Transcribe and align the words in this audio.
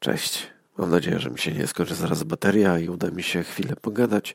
Cześć. 0.00 0.46
Mam 0.78 0.90
nadzieję, 0.90 1.18
że 1.18 1.30
mi 1.30 1.38
się 1.38 1.52
nie 1.52 1.66
skończy 1.66 1.94
zaraz 1.94 2.22
bateria 2.22 2.78
i 2.78 2.88
uda 2.88 3.10
mi 3.10 3.22
się 3.22 3.42
chwilę 3.42 3.76
pogadać, 3.76 4.34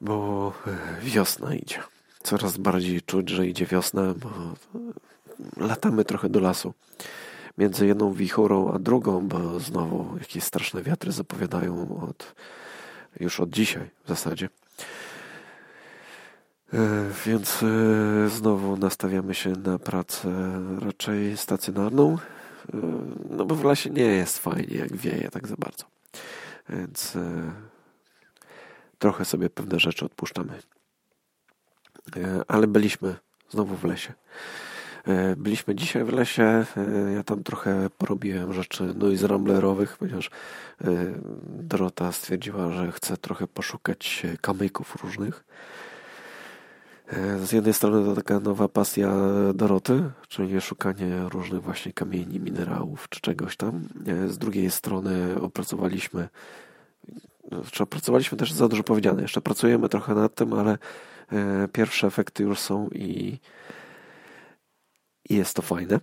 bo 0.00 0.52
e, 0.66 1.00
wiosna 1.00 1.54
idzie. 1.54 1.78
Coraz 2.22 2.56
bardziej 2.56 3.02
czuć, 3.02 3.30
że 3.30 3.46
idzie 3.46 3.66
wiosna, 3.66 4.14
bo 4.14 4.28
e, 4.28 5.66
latamy 5.66 6.04
trochę 6.04 6.28
do 6.28 6.40
lasu. 6.40 6.74
Między 7.58 7.86
jedną 7.86 8.12
wichurą 8.12 8.72
a 8.72 8.78
drugą, 8.78 9.28
bo 9.28 9.60
znowu 9.60 10.18
jakieś 10.18 10.44
straszne 10.44 10.82
wiatry 10.82 11.12
zapowiadają 11.12 12.00
od, 12.08 12.34
już 13.20 13.40
od 13.40 13.50
dzisiaj 13.50 13.90
w 14.04 14.08
zasadzie. 14.08 14.48
E, 16.72 16.78
więc 17.26 17.58
znowu 18.28 18.76
nastawiamy 18.76 19.34
się 19.34 19.50
na 19.50 19.78
pracę 19.78 20.32
raczej 20.80 21.36
stacjonarną, 21.36 22.18
no 23.30 23.44
bo 23.44 23.54
w 23.54 23.64
lesie 23.64 23.90
nie 23.90 24.04
jest 24.04 24.38
fajnie, 24.38 24.76
jak 24.76 24.96
wieje 24.96 25.30
tak 25.30 25.48
za 25.48 25.56
bardzo. 25.58 25.84
Więc 26.68 27.16
e, 27.16 27.52
trochę 28.98 29.24
sobie 29.24 29.50
pewne 29.50 29.80
rzeczy 29.80 30.04
odpuszczamy. 30.04 30.52
E, 32.16 32.42
ale 32.48 32.66
byliśmy 32.66 33.16
znowu 33.50 33.76
w 33.76 33.84
lesie. 33.84 34.12
Byliśmy 35.36 35.74
dzisiaj 35.74 36.04
w 36.04 36.12
lesie. 36.12 36.64
Ja 37.14 37.22
tam 37.22 37.42
trochę 37.42 37.90
porobiłem 37.98 38.52
rzeczy 38.52 38.94
noise 38.94 39.26
ramblerowych, 39.26 39.96
ponieważ 39.96 40.30
Dorota 41.46 42.12
stwierdziła, 42.12 42.72
że 42.72 42.92
chce 42.92 43.16
trochę 43.16 43.46
poszukać 43.46 44.26
kamyków 44.40 45.02
różnych. 45.02 45.44
Z 47.44 47.52
jednej 47.52 47.74
strony 47.74 48.04
to 48.04 48.14
taka 48.14 48.40
nowa 48.40 48.68
pasja 48.68 49.14
Doroty, 49.54 50.10
czyli 50.28 50.60
szukanie 50.60 51.28
różnych 51.28 51.62
właśnie 51.62 51.92
kamieni, 51.92 52.40
minerałów 52.40 53.08
czy 53.08 53.20
czegoś 53.20 53.56
tam. 53.56 53.88
Z 54.26 54.38
drugiej 54.38 54.70
strony 54.70 55.40
opracowaliśmy, 55.40 56.28
czy 57.72 57.82
opracowaliśmy 57.82 58.38
też 58.38 58.52
za 58.52 58.68
dużo 58.68 58.82
powiedziane. 58.82 59.22
Jeszcze 59.22 59.40
pracujemy 59.40 59.88
trochę 59.88 60.14
nad 60.14 60.34
tym, 60.34 60.52
ale 60.52 60.78
e, 61.32 61.68
pierwsze 61.72 62.06
efekty 62.06 62.42
już 62.42 62.58
są 62.58 62.88
i, 62.88 63.38
jest 65.30 65.54
to 65.54 65.62
fajne. 65.62 66.00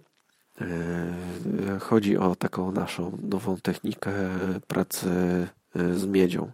E, 0.62 1.80
chodzi 1.80 2.18
o 2.18 2.36
taką 2.36 2.72
naszą 2.72 3.18
nową 3.24 3.58
technikę 3.58 4.12
pracy 4.68 5.10
e, 5.76 5.94
z 5.94 6.06
miedzią. 6.06 6.52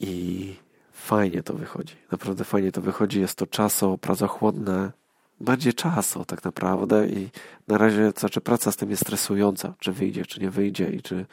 I 0.00 0.54
fajnie 1.02 1.42
to 1.42 1.54
wychodzi. 1.54 1.96
Naprawdę 2.12 2.44
fajnie 2.44 2.72
to 2.72 2.80
wychodzi. 2.80 3.20
Jest 3.20 3.38
to 3.38 3.46
czaso, 3.46 3.98
pracochłodne, 3.98 4.92
bardziej 5.40 5.74
czaso 5.74 6.24
tak 6.24 6.44
naprawdę 6.44 7.06
i 7.06 7.30
na 7.68 7.78
razie 7.78 8.12
znaczy 8.16 8.40
praca 8.40 8.72
z 8.72 8.76
tym 8.76 8.90
jest 8.90 9.02
stresująca, 9.02 9.74
czy 9.78 9.92
wyjdzie, 9.92 10.26
czy 10.26 10.40
nie 10.40 10.50
wyjdzie 10.50 10.90
i 10.90 11.02
czy 11.02 11.26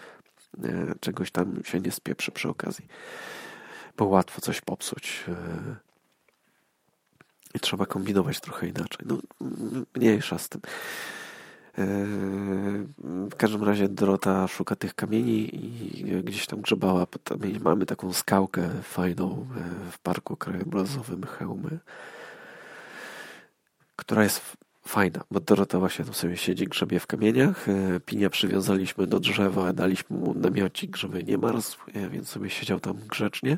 e, 0.64 0.96
czegoś 1.00 1.32
tam 1.32 1.64
się 1.64 1.80
nie 1.80 1.92
spieprzy 1.92 2.32
przy 2.32 2.50
okazji. 2.50 2.88
Bo 3.98 4.06
łatwo 4.06 4.42
coś 4.42 4.62
popsuć. 4.62 5.24
E, 5.28 5.36
I 7.54 7.60
trzeba 7.60 7.86
kombinować 7.86 8.40
trochę 8.40 8.68
inaczej. 8.68 9.06
No, 9.06 9.18
mniejsza 9.96 10.38
z 10.38 10.50
tym. 10.50 10.62
W 13.32 13.36
każdym 13.38 13.64
razie 13.64 13.90
Dorota 13.90 14.48
szuka 14.48 14.76
tych 14.76 14.96
kamieni 14.96 15.56
i 15.56 16.24
gdzieś 16.24 16.48
tam 16.48 16.62
grzebała. 16.62 17.08
Mamy 17.62 17.86
taką 17.86 18.14
skałkę 18.14 18.70
fajną 18.84 19.48
e, 19.58 19.92
w 19.92 20.00
parku 20.00 20.36
krajobrazowym 20.38 21.26
Chełmy, 21.26 21.80
która 23.96 24.24
jest 24.24 24.58
fajna, 24.88 25.24
bo 25.32 25.40
Dorota 25.40 25.80
właśnie 25.80 26.06
tam 26.06 26.14
sobie 26.14 26.38
siedzi, 26.38 26.66
grzebie 26.66 27.00
w 27.00 27.08
kamieniach. 27.08 27.70
E, 27.70 28.00
Pinia 28.00 28.30
przywiązaliśmy 28.30 29.08
do 29.08 29.20
drzewa, 29.20 29.74
daliśmy 29.74 30.18
mu 30.18 30.34
namiocik, 30.34 30.98
żeby 30.98 31.24
nie 31.24 31.38
marzł, 31.38 31.78
więc 32.12 32.30
sobie 32.30 32.50
siedział 32.50 32.80
tam 32.80 32.98
grzecznie. 33.08 33.58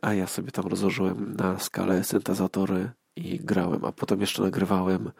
A 0.00 0.14
ja 0.14 0.26
sobie 0.26 0.50
tam 0.50 0.66
rozłożyłem 0.66 1.36
na 1.36 1.58
skalę 1.58 2.04
syntezatory 2.04 2.90
i 3.16 3.38
grałem, 3.38 3.84
a 3.84 3.92
potem 3.92 4.20
jeszcze 4.20 4.42
nagrywałem 4.42 5.10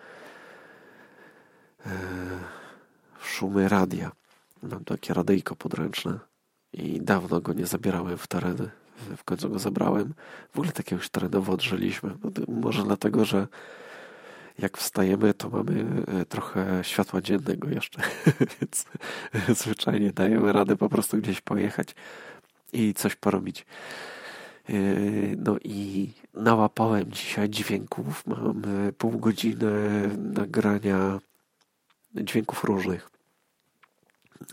szumy 3.23 3.69
radia. 3.69 4.13
Mam 4.63 4.85
takie 4.85 5.15
radyjko 5.15 5.57
podręczne 5.57 6.19
i 6.73 7.01
dawno 7.01 7.41
go 7.41 7.53
nie 7.53 7.67
zabierałem 7.67 8.19
w 8.19 8.27
tereny. 8.27 8.71
W 9.17 9.25
końcu 9.25 9.51
go 9.51 9.59
zabrałem. 9.59 10.15
W 10.53 10.59
ogóle 10.59 10.73
takiego 10.73 10.97
już 10.97 11.09
terenowo 11.09 11.53
odżyliśmy. 11.53 12.11
No, 12.25 12.31
może 12.49 12.83
dlatego, 12.83 13.25
że 13.25 13.47
jak 14.59 14.79
wstajemy, 14.79 15.35
to 15.35 15.51
mamy 15.51 15.85
e, 16.07 16.25
trochę 16.25 16.85
światła 16.85 17.21
dziennego 17.21 17.69
jeszcze, 17.69 18.03
więc 18.53 18.87
zwyczajnie 19.49 20.13
dajemy 20.13 20.53
radę 20.53 20.77
po 20.77 20.89
prostu 20.89 21.17
gdzieś 21.17 21.41
pojechać 21.41 21.95
i 22.73 22.95
coś 22.95 23.17
porobić. 23.17 23.67
E, 24.69 24.73
no 25.37 25.57
i 25.65 26.11
nałapałem 26.35 27.13
dzisiaj 27.13 27.51
dźwięków. 27.51 28.27
Mam 28.27 28.63
pół 28.99 29.19
godziny 29.19 29.71
nagrania 30.19 31.19
dźwięków 32.15 32.65
różnych 32.65 33.11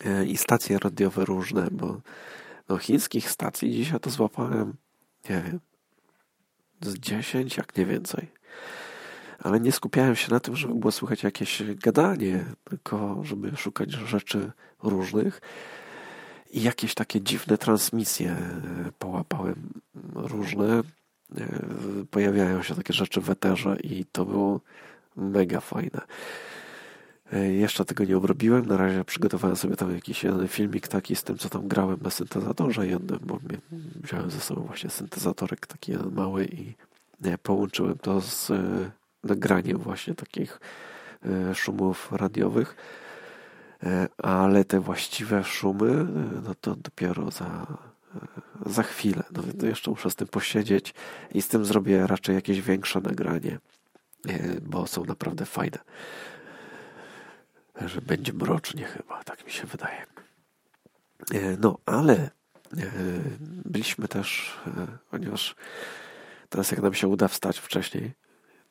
e, 0.06 0.26
i 0.26 0.38
stacje 0.38 0.80
radiowe 0.80 1.26
różne, 1.26 1.68
bo 1.72 2.02
no, 2.70 2.78
chińskich 2.78 3.30
stacji 3.30 3.72
dzisiaj 3.72 4.00
to 4.00 4.10
złapałem, 4.10 4.74
nie 5.30 5.42
wiem, 5.42 5.60
z 6.82 7.00
10, 7.00 7.58
jak 7.58 7.78
nie 7.78 7.86
więcej. 7.86 8.28
Ale 9.40 9.60
nie 9.60 9.72
skupiałem 9.72 10.16
się 10.16 10.32
na 10.32 10.40
tym, 10.40 10.56
żeby 10.56 10.76
było 10.76 10.92
słychać 10.92 11.24
jakieś 11.24 11.64
gadanie, 11.76 12.46
tylko 12.64 13.22
żeby 13.24 13.58
szukać 13.58 13.92
rzeczy 13.92 14.52
różnych. 14.84 15.42
I 16.52 16.62
jakieś 16.62 16.94
takie 16.94 17.22
dziwne 17.22 17.58
transmisje 17.58 18.32
e, 18.32 18.92
połapałem 19.00 19.82
różne. 20.14 20.80
E, 20.80 20.84
pojawiają 22.12 22.64
się 22.64 22.76
takie 22.76 22.94
rzeczy 22.94 23.22
w 23.22 23.30
eterze 23.30 23.78
i 23.84 24.06
to 24.06 24.26
było 24.26 24.62
mega 25.16 25.60
fajne. 25.60 26.02
E, 27.34 27.54
jeszcze 27.54 27.86
tego 27.86 28.04
nie 28.04 28.18
obrobiłem. 28.18 28.66
Na 28.66 28.78
razie 28.78 29.06
przygotowałem 29.06 29.56
sobie 29.58 29.76
tam 29.76 29.96
jakiś 29.96 30.24
jeden 30.24 30.48
filmik 30.48 30.88
taki 30.88 31.16
z 31.16 31.24
tym, 31.24 31.38
co 31.38 31.50
tam 31.50 31.68
grałem 31.68 32.00
na 32.02 32.10
syntezatorze 32.10 32.88
jednym, 32.88 33.20
bo 33.24 33.40
wziąłem 33.96 34.32
ze 34.32 34.40
sobą 34.40 34.62
właśnie 34.62 34.90
syntezatorek 34.90 35.68
taki 35.68 35.92
jeden 35.92 36.14
mały 36.14 36.46
i 36.46 36.74
nie, 37.22 37.38
połączyłem 37.38 37.98
to 37.98 38.22
z 38.22 38.52
e, 38.52 38.92
nagraniem 39.24 39.78
właśnie 39.78 40.16
takich 40.16 40.60
e, 41.26 41.56
szumów 41.56 42.12
radiowych. 42.12 42.76
Ale 44.18 44.66
te 44.66 44.80
właściwe 44.80 45.44
szumy, 45.44 46.06
no 46.44 46.56
to 46.62 46.76
dopiero 46.76 47.32
za, 47.32 47.68
za 48.66 48.84
chwilę. 48.84 49.24
No, 49.32 49.44
to 49.60 49.66
jeszcze 49.66 49.92
muszę 49.92 50.12
z 50.12 50.16
tym 50.16 50.28
posiedzieć 50.28 50.94
i 51.34 51.42
z 51.42 51.48
tym 51.48 51.66
zrobię 51.66 52.08
raczej 52.08 52.36
jakieś 52.36 52.62
większe 52.62 53.02
nagranie, 53.02 53.60
bo 54.62 54.88
są 54.88 55.06
naprawdę 55.06 55.46
fajne 55.46 55.80
że 57.86 58.02
będzie 58.02 58.34
mrocznie 58.34 58.84
chyba, 58.84 59.24
tak 59.24 59.46
mi 59.46 59.52
się 59.52 59.68
wydaje. 59.68 60.06
E, 61.34 61.58
no, 61.60 61.78
ale 61.86 62.14
e, 62.14 62.30
byliśmy 63.66 64.08
też, 64.08 64.58
e, 64.68 64.88
ponieważ 65.10 65.56
teraz 66.50 66.72
jak 66.72 66.82
nam 66.82 66.94
się 66.94 67.08
uda 67.08 67.28
wstać 67.28 67.60
wcześniej, 67.60 68.12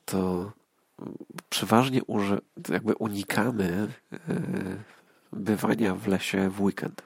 to 0.04 0.52
przeważnie 1.48 2.00
jakby 2.68 2.94
unikamy 2.94 3.88
bywania 5.32 5.94
w 5.94 6.06
lesie 6.08 6.50
w 6.50 6.60
weekend. 6.60 7.02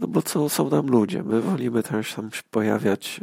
No 0.00 0.06
bo 0.06 0.22
co 0.22 0.48
są 0.48 0.70
nam 0.70 0.86
ludzie? 0.86 1.22
My 1.22 1.40
wolimy 1.40 1.82
też 1.82 2.14
tam 2.14 2.32
się 2.32 2.42
pojawiać 2.50 3.20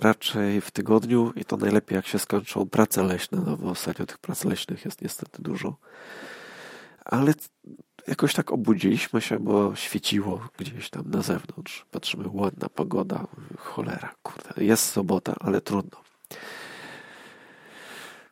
raczej 0.00 0.60
w 0.60 0.70
tygodniu 0.70 1.32
i 1.36 1.44
to 1.44 1.56
najlepiej 1.56 1.96
jak 1.96 2.06
się 2.06 2.18
skończą 2.18 2.66
prace 2.66 3.02
leśne, 3.02 3.42
no 3.46 3.56
bo 3.56 3.70
ostatnio 3.70 4.06
tych 4.06 4.18
prac 4.18 4.44
leśnych 4.44 4.84
jest 4.84 5.02
niestety 5.02 5.42
dużo. 5.42 5.76
Ale 7.04 7.34
jakoś 8.08 8.34
tak 8.34 8.52
obudziliśmy 8.52 9.20
się, 9.20 9.38
bo 9.38 9.76
świeciło 9.76 10.48
gdzieś 10.58 10.90
tam 10.90 11.10
na 11.10 11.22
zewnątrz. 11.22 11.86
Patrzymy, 11.90 12.24
ładna 12.32 12.68
pogoda, 12.68 13.26
cholera, 13.56 14.14
kurde, 14.22 14.64
jest 14.64 14.84
sobota, 14.84 15.34
ale 15.40 15.60
trudno. 15.60 16.00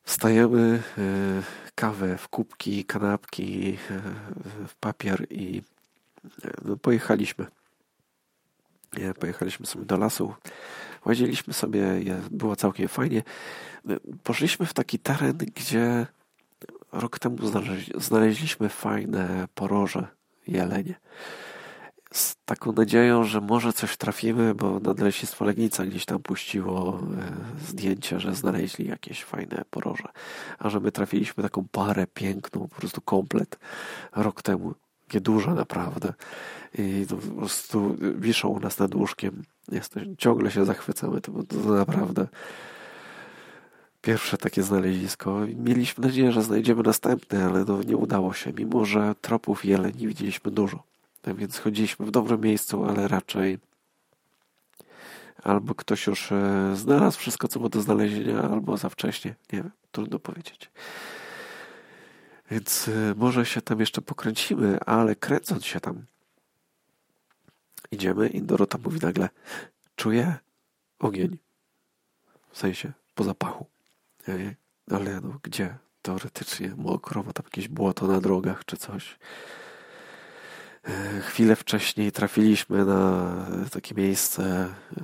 Wstajemy, 0.04 0.82
e, 0.98 1.02
kawę 1.74 2.18
w 2.18 2.28
kubki, 2.28 2.84
kanapki, 2.84 3.78
e, 3.90 4.00
w 4.68 4.74
papier 4.74 5.26
i 5.30 5.62
no, 6.64 6.76
pojechaliśmy. 6.76 7.46
Pojechaliśmy 9.20 9.66
sobie 9.66 9.84
do 9.84 9.96
lasu 9.96 10.34
Łaziliśmy 11.04 11.52
sobie, 11.52 11.86
było 12.30 12.56
całkiem 12.56 12.88
fajnie. 12.88 13.22
Poszliśmy 14.22 14.66
w 14.66 14.74
taki 14.74 14.98
teren, 14.98 15.38
gdzie 15.38 16.06
rok 16.92 17.18
temu 17.18 17.36
znaleźliśmy 17.96 18.68
fajne 18.68 19.48
poroże 19.54 20.06
jelenie. 20.46 20.94
z 22.12 22.36
taką 22.44 22.72
nadzieją, 22.72 23.24
że 23.24 23.40
może 23.40 23.72
coś 23.72 23.96
trafimy, 23.96 24.54
bo 24.54 24.80
Nadleśnictwo 24.80 25.44
Legnica 25.44 25.86
gdzieś 25.86 26.04
tam 26.04 26.22
puściło 26.22 27.00
e, 27.00 27.66
zdjęcie, 27.66 28.20
że 28.20 28.34
znaleźli 28.34 28.88
jakieś 28.88 29.24
fajne 29.24 29.64
poroże. 29.70 30.08
A 30.58 30.70
że 30.70 30.80
my 30.80 30.92
trafiliśmy 30.92 31.42
taką 31.42 31.66
parę 31.72 32.06
piękną, 32.06 32.68
po 32.68 32.76
prostu 32.76 33.00
komplet 33.00 33.58
rok 34.12 34.42
temu. 34.42 34.74
Nieduże 35.14 35.54
naprawdę. 35.54 36.12
I 36.78 37.06
to 37.08 37.16
po 37.16 37.34
prostu 37.34 37.96
wiszą 38.18 38.48
u 38.48 38.60
nas 38.60 38.78
nad 38.78 38.94
łóżkiem. 38.94 39.42
Jest, 39.72 39.94
ciągle 40.18 40.50
się 40.50 40.64
zachwycamy. 40.64 41.20
To, 41.20 41.32
to 41.42 41.56
naprawdę 41.56 42.26
pierwsze 44.02 44.38
takie 44.38 44.62
znalezisko. 44.62 45.40
Mieliśmy 45.56 46.06
nadzieję, 46.06 46.32
że 46.32 46.42
znajdziemy 46.42 46.82
następne, 46.82 47.44
ale 47.44 47.64
no 47.64 47.82
nie 47.82 47.96
udało 47.96 48.32
się, 48.32 48.52
mimo 48.52 48.84
że 48.84 49.14
tropów 49.20 49.64
jeleni 49.64 50.08
widzieliśmy 50.08 50.50
dużo. 50.50 50.82
Tak 51.22 51.36
więc 51.36 51.58
chodziliśmy 51.58 52.06
w 52.06 52.10
dobrym 52.10 52.40
miejscu, 52.40 52.84
ale 52.84 53.08
raczej 53.08 53.58
albo 55.42 55.74
ktoś 55.74 56.06
już 56.06 56.32
e, 56.32 56.72
znalazł 56.76 57.18
wszystko, 57.18 57.48
co 57.48 57.58
było 57.58 57.68
do 57.68 57.80
znalezienia, 57.80 58.42
albo 58.42 58.76
za 58.76 58.88
wcześnie. 58.88 59.34
Nie 59.52 59.62
wiem, 59.62 59.70
trudno 59.92 60.18
powiedzieć. 60.18 60.70
Więc 62.50 62.88
e, 62.88 63.14
może 63.16 63.46
się 63.46 63.62
tam 63.62 63.80
jeszcze 63.80 64.02
pokręcimy, 64.02 64.80
ale 64.80 65.16
kręcąc 65.16 65.64
się 65.64 65.80
tam 65.80 66.04
idziemy 67.90 68.28
i 68.28 68.42
Dorota 68.42 68.78
mówi 68.84 69.00
nagle 69.02 69.28
czuję 69.96 70.34
ogień. 70.98 71.38
W 72.50 72.58
sensie, 72.58 72.92
po 73.14 73.24
zapachu. 73.24 73.66
Ale 74.90 75.20
no 75.20 75.38
gdzie? 75.42 75.78
Teoretycznie 76.02 76.74
mokro, 76.76 77.22
ma 77.22 77.32
tam 77.32 77.46
jakieś 77.46 77.68
błoto 77.68 78.06
na 78.06 78.20
drogach 78.20 78.64
czy 78.64 78.76
coś. 78.76 79.18
E, 80.84 81.20
chwilę 81.20 81.56
wcześniej 81.56 82.12
trafiliśmy 82.12 82.84
na 82.84 83.34
takie 83.72 83.94
miejsce 83.94 84.44
e, 84.44 85.00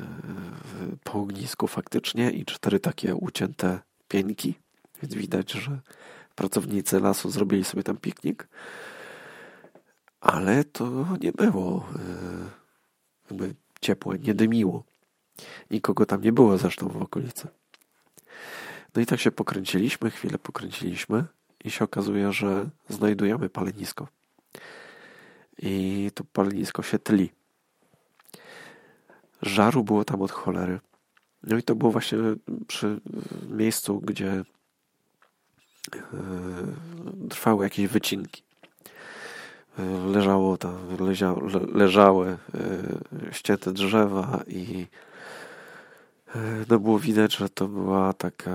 po 1.04 1.12
ognisku 1.12 1.66
faktycznie 1.66 2.30
i 2.30 2.44
cztery 2.44 2.80
takie 2.80 3.14
ucięte 3.14 3.78
pieńki, 4.08 4.54
więc 5.02 5.14
widać, 5.14 5.52
że 5.52 5.80
pracownicy 6.40 7.00
lasu 7.00 7.30
zrobili 7.30 7.64
sobie 7.64 7.82
tam 7.82 7.96
piknik. 7.96 8.48
Ale 10.20 10.64
to 10.64 11.06
nie 11.20 11.32
było 11.32 11.88
e, 11.96 12.00
jakby 13.30 13.54
ciepłe, 13.80 14.18
nie 14.18 14.34
dymiło. 14.34 14.84
Nikogo 15.70 16.06
tam 16.06 16.20
nie 16.20 16.32
było 16.32 16.58
zresztą 16.58 16.88
w 16.88 17.02
okolicy. 17.02 17.48
No 18.94 19.02
i 19.02 19.06
tak 19.06 19.20
się 19.20 19.30
pokręciliśmy, 19.30 20.10
chwilę 20.10 20.38
pokręciliśmy 20.38 21.24
i 21.64 21.70
się 21.70 21.84
okazuje, 21.84 22.32
że 22.32 22.70
znajdujemy 22.88 23.48
palenisko 23.48 24.08
i 25.58 26.10
to 26.14 26.24
palenisko 26.24 26.82
się 26.82 26.98
tli. 26.98 27.30
Żaru 29.42 29.84
było 29.84 30.04
tam 30.04 30.22
od 30.22 30.30
cholery. 30.30 30.80
No 31.42 31.56
i 31.56 31.62
to 31.62 31.74
było 31.74 31.92
właśnie 31.92 32.18
przy 32.66 33.00
miejscu, 33.50 34.00
gdzie 34.00 34.44
trwały 37.30 37.64
jakieś 37.64 37.86
wycinki. 37.86 38.42
E, 39.78 39.82
leżało 40.06 40.56
tam, 40.56 40.76
lezia, 41.00 41.34
leżały 41.74 42.28
e, 42.28 42.38
ścięte 43.34 43.72
drzewa 43.72 44.42
i 44.46 44.86
no 46.68 46.78
było 46.78 46.98
widać, 46.98 47.36
że 47.36 47.48
to 47.48 47.68
była 47.68 48.12
taka 48.12 48.50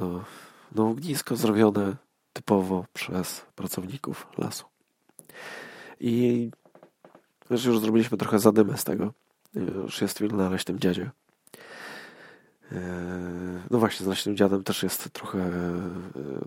no, 0.00 0.24
no 0.74 0.88
ognisko 0.88 1.36
zrobione 1.36 1.96
typowo 2.32 2.84
przez 2.92 3.46
pracowników 3.54 4.26
lasu. 4.38 4.64
I 6.00 6.50
już 7.50 7.80
zrobiliśmy 7.80 8.18
trochę 8.18 8.38
zadymę 8.38 8.78
z 8.78 8.84
tego. 8.84 9.12
Już 9.54 10.00
jest 10.00 10.18
film 10.18 10.36
na 10.36 10.48
Leśnym 10.48 10.78
Dziadzie. 10.78 11.10
E, 12.72 12.80
no 13.70 13.78
właśnie, 13.78 14.04
z 14.04 14.08
Leśnym 14.08 14.36
Dziadem 14.36 14.64
też 14.64 14.82
jest 14.82 15.10
trochę, 15.12 15.38
e, 15.38 15.80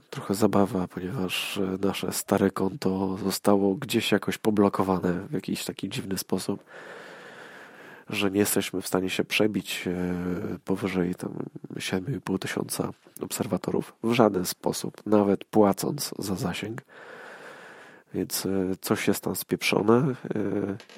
trochę 0.10 0.36
zabawa, 0.36 0.88
ponieważ 0.88 1.60
nasze 1.82 2.12
stare 2.12 2.52
konto 2.52 3.18
zostało 3.24 3.76
gdzieś 3.76 4.12
jakoś 4.12 4.38
poblokowane 4.38 5.14
w 5.30 5.34
jakiś 5.34 5.66
taki 5.66 5.90
dziwny 5.90 6.18
sposób, 6.18 6.64
że 8.10 8.32
nie 8.32 8.40
jesteśmy 8.40 8.82
w 8.82 8.88
stanie 8.88 9.10
się 9.10 9.24
przebić 9.24 9.88
e, 9.88 10.60
powyżej 10.66 11.16
tam 11.16 11.34
7,5 11.76 12.40
tysiąca 12.40 12.90
obserwatorów 13.22 13.94
w 14.04 14.14
żaden 14.14 14.46
sposób, 14.46 15.06
nawet 15.06 15.44
płacąc 15.44 16.14
za 16.20 16.36
zasięg. 16.36 16.82
Więc 18.14 18.46
e, 18.46 18.50
coś 18.82 19.08
jest 19.08 19.24
tam 19.24 19.36
spieprzone 19.36 19.96
e, 19.96 20.16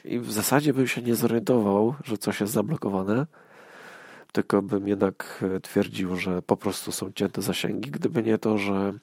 i 0.06 0.19
w 0.19 0.31
zasadzie 0.31 0.74
bym 0.74 0.88
się 0.88 1.01
nie 1.01 1.16
zorientował, 1.16 1.95
że 2.04 2.18
coś 2.18 2.42
jest 2.42 2.54
zablokowane, 2.54 3.25
tylko 4.31 4.61
bym 4.61 4.87
jednak 4.87 5.43
e, 5.55 5.59
twierdził, 5.59 6.15
że 6.15 6.41
po 6.41 6.57
prostu 6.57 6.91
są 6.91 7.11
cięte 7.11 7.41
zasięgi, 7.41 7.91
gdyby 7.91 8.23
nie 8.23 8.37
to, 8.37 8.57
że 8.57 8.93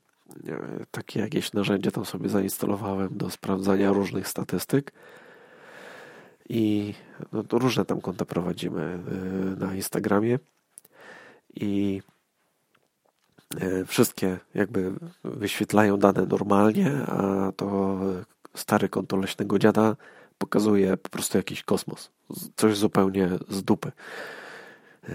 takie 0.90 1.20
jakieś 1.20 1.52
narzędzie 1.52 1.92
tam 1.92 2.04
sobie 2.04 2.28
zainstalowałem 2.28 3.08
do 3.18 3.30
sprawdzania 3.30 3.92
różnych 3.92 4.28
statystyk 4.28 4.92
i 6.48 6.94
no, 7.32 7.44
różne 7.52 7.84
tam 7.84 8.00
konta 8.00 8.24
prowadzimy 8.24 8.98
na 9.58 9.74
Instagramie 9.74 10.38
i 11.54 12.02
E, 13.60 13.84
wszystkie 13.84 14.38
jakby 14.54 14.92
wyświetlają 15.24 15.96
dane 15.96 16.26
normalnie, 16.26 16.92
a 17.06 17.52
to 17.56 17.98
stary 18.54 18.88
konto 18.88 19.16
leśnego 19.16 19.58
dziada 19.58 19.96
pokazuje 20.38 20.96
po 20.96 21.08
prostu 21.08 21.38
jakiś 21.38 21.62
kosmos. 21.62 22.10
Coś 22.56 22.76
zupełnie 22.76 23.28
z 23.48 23.62
dupy. 23.62 23.92
E, 25.08 25.14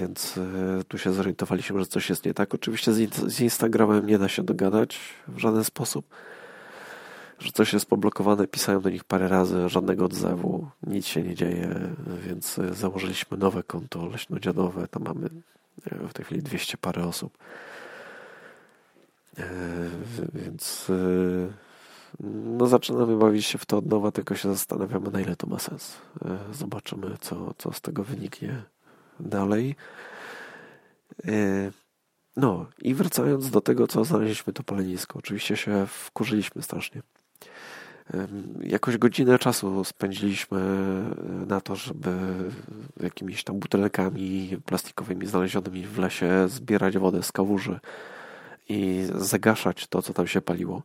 więc 0.00 0.38
e, 0.38 0.84
tu 0.84 0.98
się 0.98 1.12
zorientowaliśmy, 1.12 1.80
że 1.80 1.86
coś 1.86 2.10
jest 2.10 2.24
nie 2.24 2.34
tak. 2.34 2.54
Oczywiście 2.54 2.92
z 3.26 3.40
Instagramem 3.40 4.06
nie 4.06 4.18
da 4.18 4.28
się 4.28 4.42
dogadać 4.42 4.98
w 5.28 5.38
żaden 5.38 5.64
sposób. 5.64 6.06
Że 7.38 7.52
coś 7.52 7.72
jest 7.72 7.86
poblokowane, 7.86 8.46
pisałem 8.46 8.80
do 8.80 8.90
nich 8.90 9.04
parę 9.04 9.28
razy, 9.28 9.68
żadnego 9.68 10.04
odzewu, 10.04 10.68
nic 10.86 11.06
się 11.06 11.22
nie 11.22 11.34
dzieje, 11.34 11.80
więc 12.26 12.60
założyliśmy 12.72 13.38
nowe 13.38 13.62
konto 13.62 14.06
leśnodziadowe. 14.06 14.88
Tam 14.88 15.02
mamy 15.02 15.28
w 16.08 16.12
tej 16.12 16.24
chwili 16.24 16.42
200 16.42 16.76
parę 16.78 17.04
osób. 17.04 17.38
E, 19.38 19.44
więc 20.34 20.90
e, 20.90 21.52
no 22.56 22.66
zaczynamy 22.66 23.16
bawić 23.16 23.46
się 23.46 23.58
w 23.58 23.66
to 23.66 23.78
od 23.78 23.86
nowa, 23.86 24.12
tylko 24.12 24.34
się 24.34 24.48
zastanawiamy, 24.48 25.10
na 25.10 25.20
ile 25.20 25.36
to 25.36 25.46
ma 25.46 25.58
sens. 25.58 25.96
E, 26.24 26.54
zobaczymy, 26.54 27.16
co, 27.20 27.54
co 27.58 27.72
z 27.72 27.80
tego 27.80 28.04
wyniknie 28.04 28.62
dalej. 29.20 29.76
No 32.36 32.66
i 32.82 32.94
wracając 32.94 33.50
do 33.50 33.60
tego, 33.60 33.86
co 33.86 34.04
znaleźliśmy 34.04 34.52
to 34.52 34.62
palenisko. 34.62 35.18
Oczywiście 35.18 35.56
się 35.56 35.86
wkurzyliśmy 35.86 36.62
strasznie. 36.62 37.02
Jakoś 38.60 38.98
godzinę 38.98 39.38
czasu 39.38 39.84
spędziliśmy 39.84 40.60
na 41.46 41.60
to, 41.60 41.76
żeby 41.76 42.10
jakimiś 43.00 43.44
tam 43.44 43.58
butelkami 43.58 44.56
plastikowymi 44.64 45.26
znalezionymi 45.26 45.86
w 45.86 45.98
lesie 45.98 46.48
zbierać 46.48 46.98
wodę 46.98 47.22
z 47.22 47.32
kałuży 47.32 47.80
i 48.68 49.06
zagaszać 49.14 49.86
to, 49.86 50.02
co 50.02 50.14
tam 50.14 50.26
się 50.26 50.40
paliło. 50.40 50.82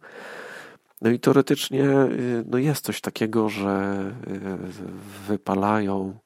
No 1.02 1.10
i 1.10 1.20
teoretycznie 1.20 1.90
y, 1.90 2.44
no 2.48 2.58
jest 2.58 2.86
coś 2.86 3.02
takiego, 3.02 3.50
że 3.50 4.02
y, 4.28 4.40
wypalają 5.28 6.20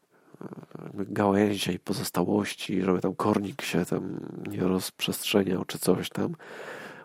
gałęzie 0.93 1.73
i 1.73 1.79
pozostałości, 1.79 2.81
żeby 2.81 3.01
tam 3.01 3.15
kornik 3.15 3.61
się 3.61 3.85
tam 3.85 4.19
nie 4.47 4.59
rozprzestrzeniał 4.59 5.65
czy 5.65 5.79
coś 5.79 6.09
tam. 6.09 6.35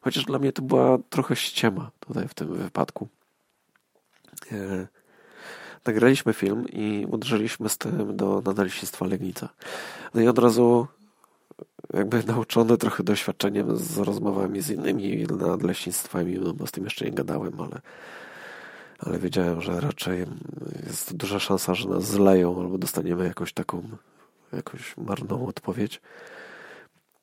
Chociaż 0.02 0.24
dla 0.24 0.38
mnie 0.38 0.52
to 0.52 0.62
była 0.62 0.98
trochę 1.10 1.36
ściema 1.36 1.90
tutaj 2.00 2.28
w 2.28 2.34
tym 2.34 2.54
wypadku. 2.54 3.08
E, 4.52 4.86
nagraliśmy 5.86 6.32
film 6.32 6.68
i 6.68 7.06
uderzyliśmy 7.10 7.68
z 7.68 7.78
tym 7.78 8.16
do 8.16 8.42
nadleśnictwa 8.46 9.06
Legnica. 9.06 9.48
No 10.14 10.20
i 10.20 10.28
od 10.28 10.38
razu 10.38 10.86
jakby 11.94 12.24
nauczony 12.24 12.76
trochę 12.76 13.02
doświadczeniem 13.02 13.76
z 13.76 13.98
rozmowami 13.98 14.60
z 14.60 14.70
innymi 14.70 15.26
nadleśnictwami, 15.26 16.38
no 16.38 16.52
bo 16.52 16.66
z 16.66 16.70
tym 16.70 16.84
jeszcze 16.84 17.04
nie 17.04 17.12
gadałem, 17.12 17.60
ale, 17.60 17.80
ale 19.06 19.18
wiedziałem, 19.18 19.60
że 19.60 19.80
raczej 19.80 20.26
jest 20.86 21.16
duża 21.16 21.38
szansa, 21.38 21.74
że 21.74 21.88
nas 21.88 22.04
zleją 22.04 22.60
albo 22.60 22.78
dostaniemy 22.78 23.24
jakąś 23.24 23.52
taką 23.52 23.82
jakąś 24.52 24.96
marną 24.96 25.46
odpowiedź. 25.46 26.00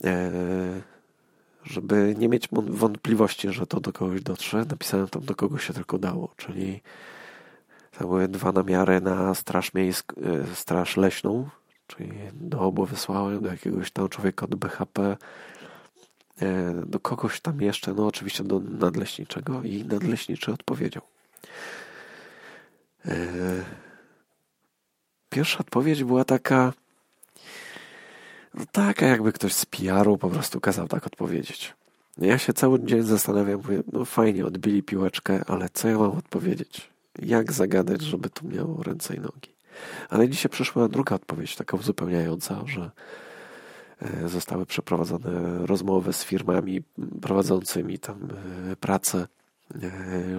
E, 0.03 0.31
żeby 1.63 2.15
nie 2.17 2.29
mieć 2.29 2.47
wątpliwości, 2.51 3.49
że 3.51 3.67
to 3.67 3.79
do 3.79 3.93
kogoś 3.93 4.21
dotrze, 4.21 4.65
napisałem 4.69 5.07
tam 5.07 5.25
do 5.25 5.35
kogo 5.35 5.57
się 5.57 5.73
tylko 5.73 5.97
dało, 5.97 6.33
czyli 6.37 6.81
to 7.97 8.07
były 8.07 8.27
dwa 8.27 8.51
namiary 8.51 9.01
na 9.01 9.35
straż, 9.35 9.73
miejsk, 9.73 10.13
e, 10.17 10.55
straż 10.55 10.97
leśną, 10.97 11.49
czyli 11.87 12.11
do 12.33 12.59
obu 12.59 12.85
wysłałem, 12.85 13.43
do 13.43 13.49
jakiegoś 13.49 13.91
tam 13.91 14.09
człowieka 14.09 14.45
od 14.45 14.55
BHP, 14.55 15.17
e, 16.41 16.73
do 16.85 16.99
kogoś 16.99 17.41
tam 17.41 17.61
jeszcze, 17.61 17.93
no 17.93 18.07
oczywiście 18.07 18.43
do 18.43 18.59
nadleśniczego 18.59 19.63
i 19.63 19.85
nadleśniczy 19.85 20.53
odpowiedział. 20.53 21.03
E, 23.05 23.15
pierwsza 25.29 25.59
odpowiedź 25.59 26.03
była 26.03 26.25
taka 26.25 26.73
no 28.53 28.65
taka 28.71 29.05
jakby 29.05 29.33
ktoś 29.33 29.53
z 29.53 29.65
PR-u 29.65 30.17
po 30.17 30.29
prostu 30.29 30.61
kazał 30.61 30.87
tak 30.87 31.07
odpowiedzieć. 31.07 31.73
Ja 32.17 32.37
się 32.37 32.53
cały 32.53 32.79
dzień 32.83 33.01
zastanawiam, 33.01 33.57
mówię, 33.57 33.83
no 33.93 34.05
fajnie, 34.05 34.45
odbili 34.45 34.83
piłeczkę, 34.83 35.43
ale 35.47 35.69
co 35.73 35.87
ja 35.87 35.97
mam 35.97 36.11
odpowiedzieć? 36.11 36.89
Jak 37.21 37.51
zagadać, 37.51 38.01
żeby 38.01 38.29
to 38.29 38.47
miało 38.47 38.83
ręce 38.83 39.15
i 39.15 39.19
nogi? 39.19 39.55
Ale 40.09 40.29
dzisiaj 40.29 40.49
przyszła 40.49 40.87
druga 40.87 41.15
odpowiedź, 41.15 41.55
taka 41.55 41.77
uzupełniająca, 41.77 42.63
że 42.65 42.91
e, 44.01 44.27
zostały 44.27 44.65
przeprowadzone 44.65 45.65
rozmowy 45.67 46.13
z 46.13 46.23
firmami 46.23 46.83
prowadzącymi 47.21 47.99
tam 47.99 48.27
e, 48.71 48.75
pracę, 48.75 49.27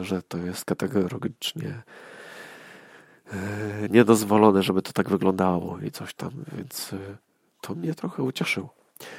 że 0.01 0.23
to 0.23 0.39
jest 0.39 0.65
kategoricznie 0.65 1.83
niedozwolone, 3.91 4.63
żeby 4.63 4.83
to 4.83 4.93
tak 4.93 5.09
wyglądało 5.09 5.79
i 5.79 5.91
coś 5.91 6.15
tam, 6.15 6.31
więc 6.57 6.95
to 7.61 7.75
mnie 7.75 7.95
trochę 7.95 8.23
ucieszyło. 8.23 8.75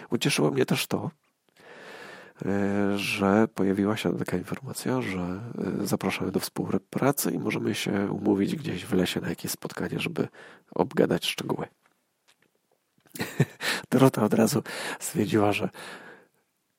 Ucieszyło 0.09 0.51
mnie 0.51 0.65
też 0.65 0.87
to, 0.87 1.09
E, 2.45 2.97
że 2.97 3.47
pojawiła 3.47 3.97
się 3.97 4.17
taka 4.17 4.37
informacja, 4.37 5.01
że 5.01 5.19
e, 5.19 5.87
zapraszamy 5.87 6.31
do 6.31 6.39
współpracy 6.39 7.31
i 7.31 7.39
możemy 7.39 7.75
się 7.75 8.11
umówić 8.11 8.55
gdzieś 8.55 8.85
w 8.85 8.93
lesie 8.93 9.21
na 9.21 9.29
jakieś 9.29 9.51
spotkanie, 9.51 9.99
żeby 9.99 10.27
obgadać 10.71 11.25
szczegóły. 11.25 11.67
Dorota 13.91 14.23
od 14.23 14.33
razu 14.33 14.63
stwierdziła, 14.99 15.51
że 15.51 15.69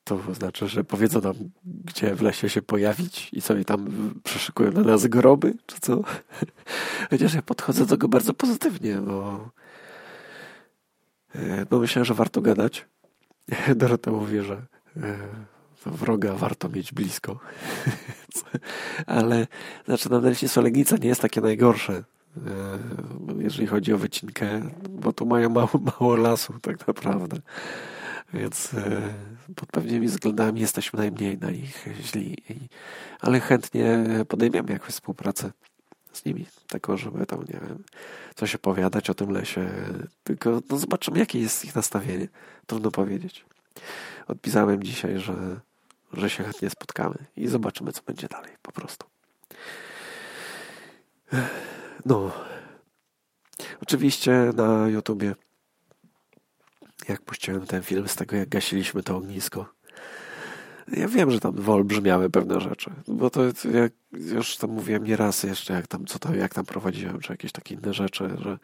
to 0.03 0.33
znaczy, 0.33 0.67
że 0.67 0.83
powiedzą 0.83 1.21
nam, 1.21 1.33
gdzie 1.63 2.15
w 2.15 2.21
lesie 2.21 2.49
się 2.49 2.61
pojawić 2.61 3.29
i 3.33 3.41
sobie 3.41 3.65
tam 3.65 4.13
przeszykują 4.23 4.71
na 4.71 4.81
nas 4.81 5.07
groby, 5.07 5.53
czy 5.65 5.79
co? 5.79 6.01
Chociaż 7.09 7.33
ja 7.33 7.41
podchodzę 7.41 7.79
do 7.79 7.87
tego 7.87 8.07
bardzo 8.07 8.33
pozytywnie, 8.33 8.95
bo, 8.95 9.49
e, 11.35 11.65
bo 11.65 11.79
myślę, 11.79 12.05
że 12.05 12.13
warto 12.13 12.41
gadać. 12.41 12.85
Dorota 13.75 14.11
mówi, 14.11 14.41
że 14.41 14.61
wroga 15.85 16.33
warto 16.33 16.69
mieć 16.69 16.93
blisko. 16.93 17.39
Ale 19.05 19.47
znaczy 19.85 20.11
na 20.11 20.19
Leśnictwo 20.19 20.61
Legnica 20.61 20.97
nie 20.97 21.07
jest 21.07 21.21
takie 21.21 21.41
najgorsze, 21.41 21.93
e, 21.93 22.43
jeżeli 23.37 23.67
chodzi 23.67 23.93
o 23.93 23.97
wycinkę, 23.97 24.61
bo 24.89 25.13
tu 25.13 25.25
mają 25.25 25.49
mało, 25.49 25.69
mało 25.99 26.15
lasu 26.15 26.53
tak 26.61 26.87
naprawdę. 26.87 27.37
Więc 28.33 28.73
e, 28.73 29.13
pod 29.55 29.69
pewnymi 29.71 30.07
względami 30.07 30.61
jesteśmy 30.61 30.99
najmniej 30.99 31.37
na 31.37 31.51
nich 31.51 31.85
źli. 32.01 32.37
Ale 33.19 33.39
chętnie 33.39 34.05
podejmiemy 34.27 34.71
jakąś 34.71 34.89
współpracę 34.89 35.51
z 36.13 36.25
nimi. 36.25 36.45
Taką, 36.67 36.97
żeby 36.97 37.25
tam, 37.25 37.39
nie 37.39 37.59
wiem, 37.59 37.83
coś 38.35 38.55
opowiadać 38.55 39.09
o 39.09 39.13
tym 39.13 39.31
lesie. 39.31 39.69
Tylko 40.23 40.61
no, 40.69 40.77
zobaczymy, 40.77 41.19
jakie 41.19 41.39
jest 41.39 41.65
ich 41.65 41.75
nastawienie. 41.75 42.27
Trudno 42.65 42.91
powiedzieć. 42.91 43.45
Odpisałem 44.27 44.83
dzisiaj, 44.83 45.19
że 45.19 45.59
że 46.13 46.29
się 46.29 46.43
chętnie 46.43 46.69
spotkamy 46.69 47.15
i 47.37 47.47
zobaczymy, 47.47 47.91
co 47.91 48.01
będzie 48.05 48.27
dalej, 48.27 48.51
po 48.61 48.71
prostu. 48.71 49.07
No. 52.05 52.31
Oczywiście 53.81 54.51
na 54.55 54.87
YouTubie, 54.87 55.35
jak 57.09 57.21
puściłem 57.21 57.65
ten 57.65 57.83
film 57.83 58.07
z 58.07 58.15
tego, 58.15 58.35
jak 58.35 58.49
gasiliśmy 58.49 59.03
to 59.03 59.17
ognisko, 59.17 59.65
ja 60.87 61.07
wiem, 61.07 61.31
że 61.31 61.39
tam 61.39 61.55
wyolbrzymiały 61.55 62.29
pewne 62.29 62.61
rzeczy, 62.61 62.91
bo 63.07 63.29
to 63.29 63.41
jak 63.73 63.93
już 64.11 64.57
tam 64.57 64.69
mówiłem 64.69 65.03
nieraz 65.03 65.43
jeszcze, 65.43 65.73
jak 65.73 65.87
tam, 65.87 66.05
co 66.05 66.19
to, 66.19 66.35
jak 66.35 66.53
tam 66.53 66.65
prowadziłem, 66.65 67.19
czy 67.19 67.33
jakieś 67.33 67.51
takie 67.51 67.75
inne 67.75 67.93
rzeczy, 67.93 68.29
że 68.39 68.59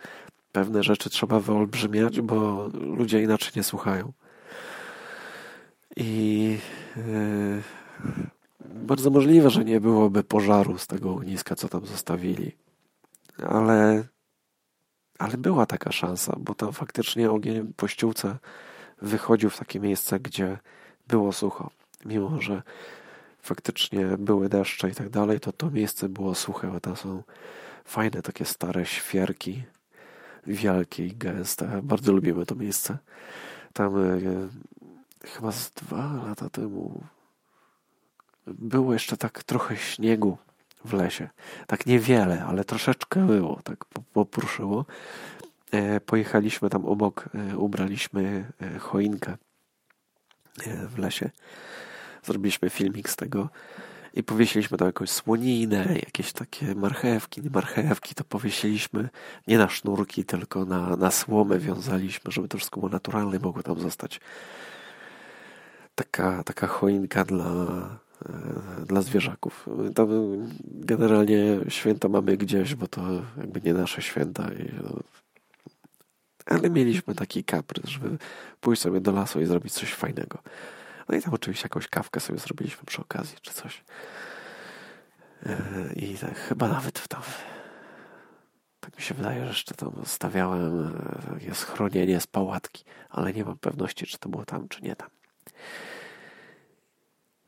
pewne 0.51 0.84
rzeczy 0.84 1.10
trzeba 1.10 1.39
wyolbrzymiać, 1.39 2.22
bo 2.22 2.69
ludzie 2.74 3.22
inaczej 3.22 3.51
nie 3.55 3.63
słuchają. 3.63 4.13
I 5.96 6.58
yy, 6.96 7.63
bardzo 8.65 9.10
możliwe, 9.10 9.50
że 9.50 9.65
nie 9.65 9.81
byłoby 9.81 10.24
pożaru 10.24 10.77
z 10.77 10.88
tego 10.88 11.12
ogniska, 11.12 11.55
co 11.55 11.69
tam 11.69 11.86
zostawili. 11.86 12.51
Ale, 13.48 14.03
ale 15.19 15.38
była 15.38 15.65
taka 15.65 15.91
szansa, 15.91 16.35
bo 16.39 16.55
tam 16.55 16.73
faktycznie 16.73 17.31
ogień 17.31 17.73
po 17.77 17.88
ściółce 17.88 18.38
wychodził 19.01 19.49
w 19.49 19.57
takie 19.57 19.79
miejsce, 19.79 20.19
gdzie 20.19 20.57
było 21.07 21.31
sucho. 21.31 21.69
Mimo, 22.05 22.41
że 22.41 22.61
faktycznie 23.41 24.05
były 24.05 24.49
deszcze 24.49 24.89
i 24.89 24.95
tak 24.95 25.09
dalej, 25.09 25.39
to 25.39 25.51
to 25.51 25.71
miejsce 25.71 26.09
było 26.09 26.35
suche, 26.35 26.67
bo 26.67 26.79
tam 26.79 26.95
są 26.95 27.23
fajne 27.85 28.21
takie 28.21 28.45
stare 28.45 28.85
świerki, 28.85 29.63
wielkie 30.47 31.05
i 31.05 31.15
gęste. 31.15 31.81
Bardzo 31.83 32.11
lubimy 32.11 32.45
to 32.45 32.55
miejsce. 32.55 32.97
Tam 33.73 33.95
yy, 33.95 34.49
chyba 35.29 35.51
z 35.51 35.71
dwa 35.71 36.13
lata 36.27 36.49
temu 36.49 37.03
było 38.47 38.93
jeszcze 38.93 39.17
tak 39.17 39.43
trochę 39.43 39.77
śniegu 39.77 40.38
w 40.86 40.93
lesie. 40.93 41.29
Tak 41.67 41.86
niewiele, 41.86 42.45
ale 42.45 42.65
troszeczkę 42.65 43.25
było, 43.25 43.59
tak 43.63 43.86
popruszyło. 44.13 44.86
E, 45.71 46.00
pojechaliśmy 46.00 46.69
tam 46.69 46.86
obok, 46.86 47.29
e, 47.33 47.57
ubraliśmy 47.57 48.51
e, 48.62 48.79
choinkę 48.79 49.38
w 50.89 50.98
lesie. 50.98 51.29
Zrobiliśmy 52.24 52.69
filmik 52.69 53.09
z 53.09 53.15
tego 53.15 53.50
i 54.13 54.24
powiesiliśmy 54.24 54.77
tam 54.77 54.88
jakąś 54.88 55.09
słoninę, 55.09 55.86
jakieś 56.05 56.33
takie 56.33 56.75
marchewki, 56.75 57.41
nie 57.41 57.50
marchewki, 57.50 58.15
to 58.15 58.24
powiesiliśmy 58.24 59.09
nie 59.48 59.57
na 59.57 59.69
sznurki, 59.69 60.25
tylko 60.25 60.65
na, 60.65 60.95
na 60.95 61.12
słomę 61.12 61.59
wiązaliśmy, 61.59 62.31
żeby 62.31 62.48
to 62.48 62.57
wszystko 62.57 62.79
było 62.79 62.91
naturalne 62.91 63.38
i 63.38 63.39
mogło 63.39 63.63
tam 63.63 63.79
zostać 63.79 64.19
taka, 65.95 66.43
taka 66.43 66.67
choinka 66.67 67.25
dla, 67.25 67.45
dla 68.85 69.01
zwierzaków. 69.01 69.69
Tam 69.95 70.07
generalnie 70.63 71.59
święta 71.67 72.09
mamy 72.09 72.38
gdzieś, 72.38 72.75
bo 72.75 72.88
to 72.88 73.01
jakby 73.38 73.61
nie 73.61 73.73
nasze 73.73 74.01
święta. 74.01 74.49
No, 74.83 74.99
ale 76.45 76.69
mieliśmy 76.69 77.15
taki 77.15 77.43
kaprys, 77.43 77.85
żeby 77.85 78.17
pójść 78.61 78.81
sobie 78.81 79.01
do 79.01 79.11
lasu 79.11 79.41
i 79.41 79.45
zrobić 79.45 79.73
coś 79.73 79.93
fajnego. 79.93 80.38
No 81.09 81.17
i 81.17 81.21
tam 81.21 81.33
oczywiście 81.33 81.65
jakąś 81.65 81.88
kawkę 81.88 82.19
sobie 82.19 82.39
zrobiliśmy 82.39 82.83
przy 82.85 83.01
okazji, 83.01 83.38
czy 83.41 83.53
coś. 83.53 83.83
E, 85.45 85.59
I 85.95 86.17
tak, 86.17 86.38
chyba 86.38 86.67
nawet 86.67 87.07
tam 87.07 87.21
tak 88.79 88.97
mi 88.97 89.03
się 89.03 89.13
wydaje, 89.13 89.41
że 89.41 89.47
jeszcze 89.47 89.75
tam 89.75 89.91
stawiałem 90.05 90.88
e, 90.88 91.33
takie 91.33 91.55
schronienie 91.55 92.19
z 92.19 92.27
pałatki, 92.27 92.83
ale 93.09 93.33
nie 93.33 93.45
mam 93.45 93.57
pewności, 93.57 94.05
czy 94.05 94.17
to 94.17 94.29
było 94.29 94.45
tam, 94.45 94.67
czy 94.69 94.81
nie 94.81 94.95
tam. 94.95 95.09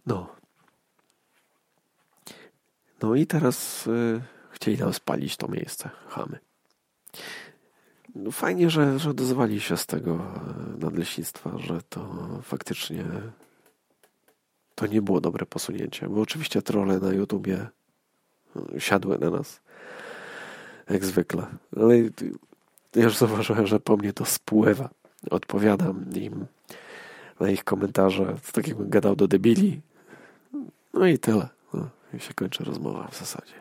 No. 0.06 0.41
No 3.02 3.16
i 3.16 3.28
teraz 3.28 3.88
y, 3.88 4.22
chcieli 4.52 4.78
nam 4.78 4.94
spalić 4.94 5.38
to 5.38 5.48
miejsce, 5.48 5.90
chamy. 6.08 6.40
No 8.16 8.32
fajnie, 8.32 8.70
że, 8.70 9.00
że 9.00 9.10
odezwali 9.10 9.62
się 9.62 9.78
z 9.78 9.86
tego 9.86 10.16
y, 10.16 10.78
nadleśnictwa, 10.78 11.52
że 11.58 11.82
to 11.90 12.30
faktycznie 12.44 13.06
to 14.76 14.88
nie 14.88 15.02
było 15.02 15.22
dobre 15.22 15.46
posunięcie, 15.46 16.10
bo 16.10 16.22
oczywiście 16.22 16.62
trole 16.62 17.00
na 17.00 17.14
YouTubie 17.14 17.68
y, 18.76 18.80
siadły 18.80 19.20
na 19.20 19.30
nas 19.30 19.62
jak 20.90 21.06
zwykle. 21.06 21.48
Ale 21.78 21.98
ja 22.96 23.04
już 23.04 23.18
zauważyłem, 23.18 23.68
że 23.68 23.80
po 23.80 23.98
mnie 23.98 24.14
to 24.14 24.26
spływa. 24.26 24.90
Odpowiadam 25.30 26.06
im 26.16 26.46
na 27.40 27.50
ich 27.50 27.64
komentarze, 27.64 28.36
tak 28.54 28.68
jakbym 28.68 28.90
gadał 28.90 29.16
do 29.16 29.28
debili, 29.28 29.82
no 30.94 31.08
i 31.08 31.20
tyle. 31.20 31.61
I 32.14 32.20
się 32.20 32.34
kończy 32.34 32.64
rozmowa 32.64 33.08
w 33.08 33.20
zasadzie. 33.20 33.54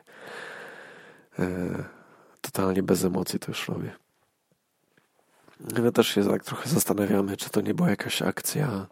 E, 1.39 1.85
totalnie 2.41 2.83
bez 2.83 3.05
emocji 3.05 3.39
to 3.39 3.51
już 3.51 3.69
robię. 3.69 3.91
My 5.83 5.93
też 5.93 6.09
się 6.09 6.29
tak 6.29 6.45
trochę 6.45 6.69
zastanawiamy, 6.69 7.37
czy 7.37 7.51
to 7.51 7.61
nie 7.61 7.75
była 7.75 7.91
jakaś 7.91 8.23
akcja 8.23 8.87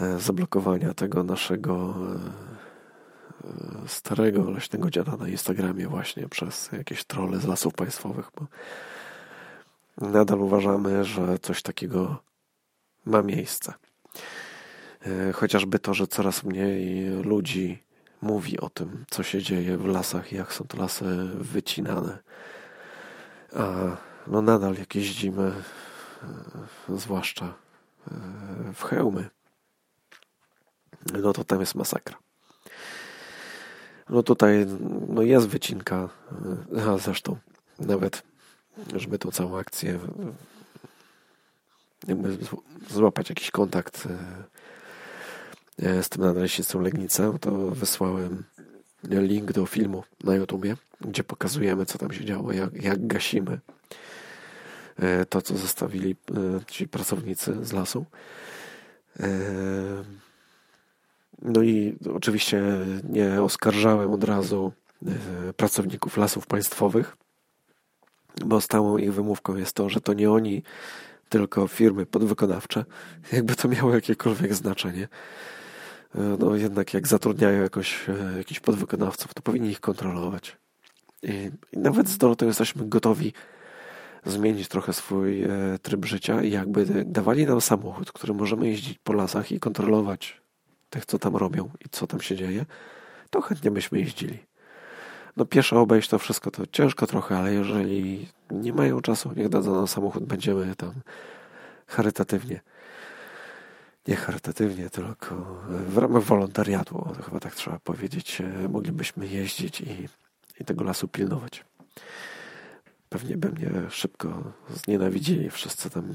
e, 0.00 0.18
zablokowania 0.18 0.94
tego 0.94 1.22
naszego 1.24 1.94
e, 3.44 3.88
starego 3.88 4.50
leśnego 4.50 4.90
dziada 4.90 5.16
na 5.16 5.28
Instagramie 5.28 5.88
właśnie 5.88 6.28
przez 6.28 6.72
jakieś 6.72 7.04
trole 7.04 7.38
z 7.38 7.46
lasów 7.46 7.74
państwowych, 7.74 8.30
bo 8.36 8.46
nadal 10.08 10.40
uważamy, 10.40 11.04
że 11.04 11.38
coś 11.38 11.62
takiego 11.62 12.22
ma 13.04 13.22
miejsce. 13.22 13.74
Chociażby 15.34 15.78
to, 15.78 15.94
że 15.94 16.06
coraz 16.06 16.44
mniej 16.44 17.06
ludzi 17.06 17.82
mówi 18.22 18.60
o 18.60 18.70
tym, 18.70 19.04
co 19.10 19.22
się 19.22 19.42
dzieje 19.42 19.78
w 19.78 19.86
lasach 19.86 20.32
jak 20.32 20.52
są 20.52 20.64
te 20.64 20.76
lasy 20.76 21.04
wycinane. 21.34 22.18
A 23.56 23.96
no 24.26 24.42
nadal 24.42 24.74
jak 24.74 24.94
jeździmy, 24.94 25.52
e, 26.88 26.96
zwłaszcza 26.96 27.46
e, 27.46 27.52
w 28.74 28.82
hełmy, 28.82 29.30
no 31.12 31.32
to 31.32 31.44
tam 31.44 31.60
jest 31.60 31.74
masakra. 31.74 32.18
No 34.08 34.22
tutaj 34.22 34.66
no 35.08 35.22
jest 35.22 35.48
wycinka, 35.48 36.08
a 36.88 36.98
zresztą 36.98 37.36
nawet 37.78 38.22
żeby 38.96 39.18
tą 39.18 39.30
całą 39.30 39.58
akcję 39.58 39.98
jakby 42.08 42.38
złapać 42.90 43.28
jakiś 43.28 43.50
kontakt 43.50 44.08
z 46.02 46.08
tym 46.08 46.22
nadleśnictwem 46.22 46.82
Legnica, 46.82 47.32
to 47.40 47.50
wysłałem 47.70 48.44
link 49.08 49.52
do 49.52 49.66
filmu 49.66 50.04
na 50.24 50.34
YouTubie, 50.34 50.76
gdzie 51.00 51.24
pokazujemy, 51.24 51.86
co 51.86 51.98
tam 51.98 52.12
się 52.12 52.24
działo, 52.24 52.52
jak, 52.52 52.82
jak 52.82 53.06
gasimy 53.06 53.60
to, 55.28 55.42
co 55.42 55.56
zostawili 55.56 56.16
ci 56.66 56.88
pracownicy 56.88 57.64
z 57.64 57.72
lasu. 57.72 58.04
No 61.42 61.62
i 61.62 61.96
oczywiście 62.14 62.62
nie 63.08 63.42
oskarżałem 63.42 64.12
od 64.12 64.24
razu 64.24 64.72
e, 65.06 65.52
pracowników 65.52 66.16
lasów 66.16 66.46
państwowych, 66.46 67.16
bo 68.44 68.60
stałą 68.60 68.98
ich 68.98 69.14
wymówką 69.14 69.56
jest 69.56 69.72
to, 69.72 69.88
że 69.88 70.00
to 70.00 70.12
nie 70.12 70.30
oni, 70.30 70.62
tylko 71.28 71.68
firmy 71.68 72.06
podwykonawcze. 72.06 72.84
Jakby 73.32 73.56
to 73.56 73.68
miało 73.68 73.94
jakiekolwiek 73.94 74.54
znaczenie. 74.54 75.08
E, 76.14 76.36
no 76.38 76.56
jednak 76.56 76.94
jak 76.94 77.08
zatrudniają 77.08 77.62
jakoś, 77.62 78.08
e, 78.08 78.38
jakichś 78.38 78.60
podwykonawców, 78.60 79.34
to 79.34 79.42
powinni 79.42 79.70
ich 79.70 79.80
kontrolować. 79.80 80.56
I, 81.22 81.50
i 81.72 81.78
nawet 81.78 82.08
z 82.08 82.18
Dorotą 82.18 82.46
jesteśmy 82.46 82.88
gotowi 82.88 83.32
zmienić 84.26 84.68
trochę 84.68 84.92
swój 84.92 85.44
tryb 85.82 86.04
życia 86.04 86.42
i 86.42 86.50
jakby 86.50 87.04
dawali 87.04 87.46
nam 87.46 87.60
samochód, 87.60 88.12
który 88.12 88.34
możemy 88.34 88.68
jeździć 88.68 88.98
po 88.98 89.12
lasach 89.12 89.52
i 89.52 89.60
kontrolować 89.60 90.40
tych, 90.90 91.06
co 91.06 91.18
tam 91.18 91.36
robią 91.36 91.70
i 91.86 91.88
co 91.90 92.06
tam 92.06 92.20
się 92.20 92.36
dzieje, 92.36 92.66
to 93.30 93.40
chętnie 93.40 93.70
byśmy 93.70 93.98
jeździli. 93.98 94.38
No 95.36 95.44
pieszo 95.44 95.80
obejść 95.80 96.08
to 96.08 96.18
wszystko 96.18 96.50
to 96.50 96.66
ciężko 96.66 97.06
trochę, 97.06 97.38
ale 97.38 97.54
jeżeli 97.54 98.28
nie 98.50 98.72
mają 98.72 99.00
czasu, 99.00 99.32
niech 99.36 99.48
dadzą 99.48 99.74
nam 99.74 99.88
samochód, 99.88 100.24
będziemy 100.24 100.76
tam 100.76 100.92
charytatywnie. 101.86 102.60
Nie 104.08 104.16
charytatywnie, 104.16 104.90
tylko 104.90 105.34
w 105.68 105.98
ramach 105.98 106.22
wolontariatu, 106.22 107.14
chyba 107.24 107.40
tak 107.40 107.54
trzeba 107.54 107.78
powiedzieć, 107.78 108.40
e, 108.40 108.68
moglibyśmy 108.68 109.26
jeździć 109.26 109.80
i, 109.80 110.08
i 110.60 110.64
tego 110.64 110.84
lasu 110.84 111.08
pilnować. 111.08 111.64
Pewnie 113.08 113.36
by 113.36 113.52
mnie 113.52 113.70
szybko 113.90 114.52
znienawidzili 114.74 115.50
wszyscy 115.50 115.90
tam, 115.90 116.14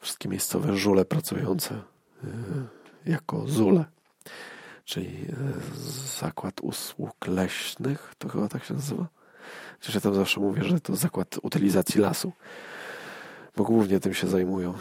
wszystkie 0.00 0.28
miejscowe 0.28 0.76
żule 0.76 1.04
pracujące 1.04 1.74
e, 1.74 2.28
jako 3.06 3.46
ZULE, 3.46 3.84
czyli 4.84 5.26
e, 5.28 5.34
Zakład 6.20 6.60
Usług 6.60 7.26
Leśnych, 7.26 8.14
to 8.18 8.28
chyba 8.28 8.48
tak 8.48 8.64
się 8.64 8.74
nazywa. 8.74 9.06
Chociaż 9.80 9.94
ja 9.94 10.00
tam 10.00 10.14
zawsze 10.14 10.40
mówię, 10.40 10.64
że 10.64 10.80
to 10.80 10.96
Zakład 10.96 11.38
Utylizacji 11.42 12.00
Lasu, 12.00 12.32
bo 13.56 13.64
głównie 13.64 14.00
tym 14.00 14.14
się 14.14 14.26
zajmują, 14.26 14.74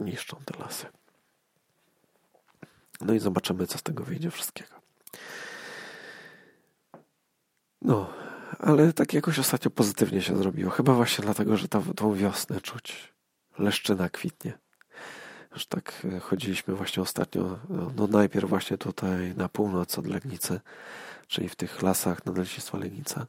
niszczą 0.00 0.36
te 0.44 0.58
lasy. 0.58 0.86
No 3.00 3.14
i 3.14 3.18
zobaczymy, 3.18 3.66
co 3.66 3.78
z 3.78 3.82
tego 3.82 4.04
wyjdzie 4.04 4.30
wszystkiego. 4.30 4.74
No, 7.82 8.10
ale 8.58 8.92
tak 8.92 9.14
jakoś 9.14 9.38
ostatnio 9.38 9.70
pozytywnie 9.70 10.22
się 10.22 10.36
zrobiło. 10.36 10.70
Chyba 10.70 10.94
właśnie 10.94 11.24
dlatego, 11.24 11.56
że 11.56 11.68
ta, 11.68 11.82
tą 11.96 12.14
wiosnę 12.14 12.60
czuć. 12.60 13.14
Leszczyna 13.58 14.08
kwitnie. 14.08 14.58
Już 15.52 15.66
tak 15.66 16.06
e, 16.16 16.20
chodziliśmy 16.20 16.74
właśnie 16.74 17.02
ostatnio, 17.02 17.58
no, 17.68 17.92
no 17.96 18.06
najpierw 18.06 18.48
właśnie 18.48 18.78
tutaj 18.78 19.34
na 19.36 19.48
północ 19.48 19.98
od 19.98 20.06
Legnicy, 20.06 20.60
czyli 21.26 21.48
w 21.48 21.56
tych 21.56 21.82
lasach 21.82 22.26
nadleśnictwa 22.26 22.78
Legnica. 22.78 23.26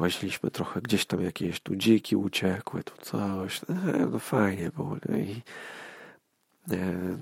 Łaziliśmy 0.00 0.50
trochę, 0.50 0.80
gdzieś 0.82 1.06
tam 1.06 1.22
jakieś 1.22 1.60
tu 1.60 1.76
dziki 1.76 2.16
uciekły, 2.16 2.84
tu 2.84 2.92
coś. 3.02 3.60
E, 3.68 4.06
no 4.10 4.18
fajnie 4.18 4.70
było. 4.70 4.96
I, 4.96 5.42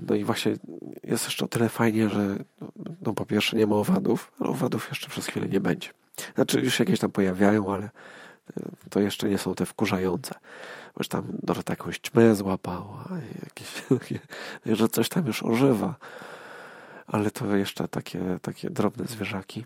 no 0.08 0.14
i 0.14 0.24
właśnie 0.24 0.56
jest 1.04 1.24
jeszcze 1.24 1.44
o 1.44 1.48
tyle 1.48 1.68
fajnie, 1.68 2.08
że 2.08 2.36
no 3.02 3.12
po 3.12 3.26
pierwsze 3.26 3.56
nie 3.56 3.66
ma 3.66 3.76
owadów, 3.76 4.32
ale 4.40 4.50
owadów 4.50 4.88
jeszcze 4.88 5.08
przez 5.08 5.26
chwilę 5.26 5.48
nie 5.48 5.60
będzie. 5.60 5.88
Znaczy 6.34 6.60
już 6.60 6.78
jakieś 6.78 6.98
tam 6.98 7.10
pojawiają, 7.10 7.74
ale 7.74 7.90
to 8.90 9.00
jeszcze 9.00 9.28
nie 9.28 9.38
są 9.38 9.54
te 9.54 9.66
wkurzające. 9.66 10.34
Już 10.98 11.08
tam 11.08 11.24
Dorota 11.42 11.72
jakąś 11.72 11.98
ćmę 11.98 12.34
złapała, 12.34 13.04
jakieś, 13.42 13.82
że 14.78 14.88
coś 14.88 15.08
tam 15.08 15.26
już 15.26 15.42
ożywa. 15.42 15.94
Ale 17.06 17.30
to 17.30 17.56
jeszcze 17.56 17.88
takie, 17.88 18.38
takie 18.42 18.70
drobne 18.70 19.04
zwierzaki. 19.04 19.64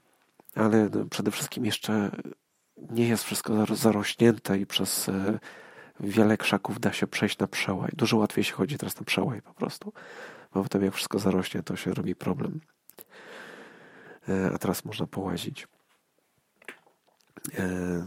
Ale 0.54 0.88
no, 0.94 1.04
przede 1.04 1.30
wszystkim 1.30 1.66
jeszcze 1.66 2.10
nie 2.90 3.08
jest 3.08 3.24
wszystko 3.24 3.66
zarośnięte 3.76 4.58
i 4.58 4.66
przez 4.66 5.08
e, 5.08 5.38
wiele 6.00 6.36
krzaków 6.36 6.80
da 6.80 6.92
się 6.92 7.06
przejść 7.06 7.38
na 7.38 7.46
przełaj. 7.46 7.90
Dużo 7.96 8.16
łatwiej 8.16 8.44
się 8.44 8.52
chodzi 8.54 8.78
teraz 8.78 8.96
na 8.98 9.04
przełaj 9.04 9.42
po 9.42 9.54
prostu. 9.54 9.92
Bo 10.54 10.62
potem 10.62 10.84
jak 10.84 10.94
wszystko 10.94 11.18
zarośnie, 11.18 11.62
to 11.62 11.76
się 11.76 11.94
robi 11.94 12.14
problem. 12.14 12.60
E, 14.28 14.50
a 14.54 14.58
teraz 14.58 14.84
można 14.84 15.06
połazić. 15.06 15.68
E, 17.58 18.04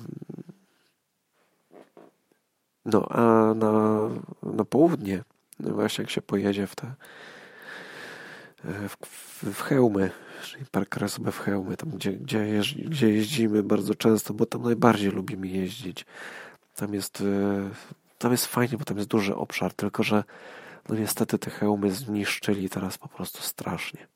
no 2.86 3.08
a 3.10 3.54
na, 3.54 4.00
na 4.44 4.66
południe, 4.66 5.24
no 5.60 5.74
właśnie 5.74 6.02
jak 6.02 6.12
się 6.12 6.22
pojedzie 6.22 6.68
w 6.68 6.76
te 6.76 6.88
e, 8.66 8.90
w, 8.90 8.98
w 9.54 9.62
Chełmy, 9.62 10.12
czyli 10.44 10.66
Park 10.66 10.90
Krasowy 10.90 11.32
w 11.32 11.40
Chełmy, 11.40 11.78
tam 11.78 11.90
gdzie, 11.90 12.14
gdzie, 12.14 12.38
jeździ, 12.48 12.84
gdzie 12.84 13.10
jeździmy 13.10 13.64
bardzo 13.64 13.96
często, 13.96 14.34
bo 14.34 14.46
tam 14.46 14.62
najbardziej 14.62 15.12
lubimy 15.12 15.48
jeździć. 15.48 16.06
Tam 16.76 16.94
jest, 16.94 17.22
e, 17.22 17.70
tam 18.18 18.32
jest 18.32 18.46
fajnie, 18.46 18.78
bo 18.78 18.86
tam 18.86 18.98
jest 18.98 19.10
duży 19.10 19.36
obszar, 19.36 19.74
tylko 19.74 20.04
że 20.04 20.24
no 20.90 20.96
niestety 20.96 21.40
te 21.40 21.50
hełmy 21.50 21.92
zniszczyli 21.92 22.70
teraz 22.70 22.98
po 22.98 23.08
prostu 23.08 23.42
strasznie. 23.42 24.08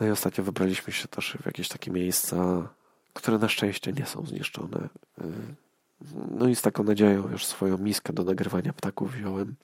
No 0.00 0.06
i 0.06 0.10
ostatnio 0.10 0.44
wybraliśmy 0.44 0.92
się 0.92 1.08
też 1.08 1.36
w 1.42 1.46
jakieś 1.46 1.68
takie 1.68 1.90
miejsca, 1.90 2.68
które 3.12 3.38
na 3.38 3.48
szczęście 3.48 3.92
nie 3.92 4.06
są 4.06 4.26
zniszczone. 4.26 4.88
E, 5.20 5.24
no 6.30 6.48
i 6.48 6.56
z 6.56 6.62
taką 6.62 6.84
nadzieją 6.84 7.28
już 7.28 7.46
swoją 7.46 7.78
miskę 7.78 8.12
do 8.12 8.24
nagrywania 8.24 8.72
ptaków 8.72 9.12
wziąłem. 9.12 9.54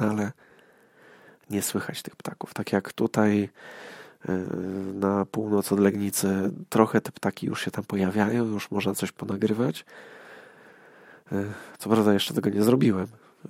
No 0.00 0.10
ale 0.10 0.32
nie 1.50 1.62
słychać 1.62 2.02
tych 2.02 2.16
ptaków. 2.16 2.54
Tak 2.54 2.72
jak 2.72 2.92
tutaj 2.92 3.42
e, 3.42 3.48
na 4.94 5.26
północ 5.26 5.72
od 5.72 5.80
Legnicy 5.80 6.52
trochę 6.68 7.00
te 7.00 7.12
ptaki 7.12 7.46
już 7.46 7.64
się 7.64 7.70
tam 7.70 7.84
pojawiają, 7.84 8.44
już 8.44 8.70
można 8.70 8.94
coś 8.94 9.12
ponagrywać. 9.12 9.84
E, 11.32 11.44
co 11.78 11.90
prawda 11.90 12.12
jeszcze 12.12 12.34
tego 12.34 12.50
nie 12.50 12.62
zrobiłem, 12.62 13.06
e, 13.06 13.48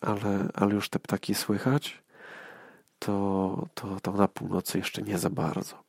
ale, 0.00 0.48
ale 0.54 0.74
już 0.74 0.88
te 0.88 0.98
ptaki 0.98 1.34
słychać, 1.34 2.02
to, 2.98 3.68
to 3.74 4.00
tam 4.00 4.16
na 4.16 4.28
północy 4.28 4.78
jeszcze 4.78 5.02
nie 5.02 5.18
za 5.18 5.30
bardzo. 5.30 5.84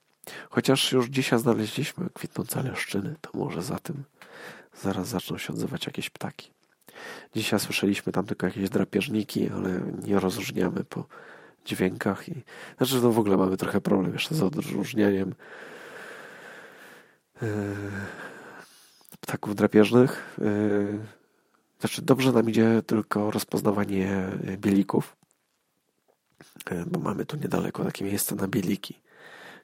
Chociaż 0.49 0.91
już 0.91 1.07
dzisiaj 1.07 1.39
znaleźliśmy 1.39 2.09
kwitnące 2.13 2.63
leszczyny, 2.63 3.15
to 3.21 3.29
może 3.33 3.61
za 3.61 3.79
tym 3.79 4.03
zaraz 4.81 5.07
zaczną 5.07 5.37
się 5.37 5.53
odzywać 5.53 5.85
jakieś 5.85 6.09
ptaki. 6.09 6.51
Dzisiaj 7.35 7.59
słyszeliśmy 7.59 8.13
tam 8.13 8.25
tylko 8.25 8.45
jakieś 8.45 8.69
drapieżniki, 8.69 9.49
ale 9.49 9.81
nie 10.03 10.19
rozróżniamy 10.19 10.83
po 10.83 11.05
dźwiękach 11.65 12.29
i 12.29 12.43
znaczy 12.77 12.95
no 13.01 13.11
w 13.11 13.19
ogóle 13.19 13.37
mamy 13.37 13.57
trochę 13.57 13.81
problem 13.81 14.13
jeszcze 14.13 14.35
z 14.35 14.41
odróżnianiem 14.41 15.35
yy, 17.41 17.47
ptaków 19.19 19.55
drapieżnych. 19.55 20.37
Yy, 20.37 20.99
znaczy 21.79 22.01
dobrze 22.01 22.31
nam 22.31 22.49
idzie 22.49 22.81
tylko 22.85 23.31
rozpoznawanie 23.31 24.27
bielików, 24.57 25.15
yy, 26.71 26.85
bo 26.87 26.99
mamy 26.99 27.25
tu 27.25 27.37
niedaleko 27.37 27.83
takie 27.83 28.05
miejsce 28.05 28.35
na 28.35 28.47
bieliki, 28.47 29.01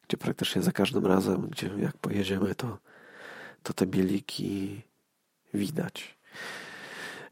gdzie 0.07 0.17
praktycznie 0.17 0.61
za 0.61 0.71
każdym 0.71 1.05
razem, 1.05 1.47
gdzie 1.49 1.69
jak 1.77 1.97
pojedziemy, 1.97 2.55
to, 2.55 2.77
to 3.63 3.73
te 3.73 3.85
bieliki 3.85 4.81
widać. 5.53 6.20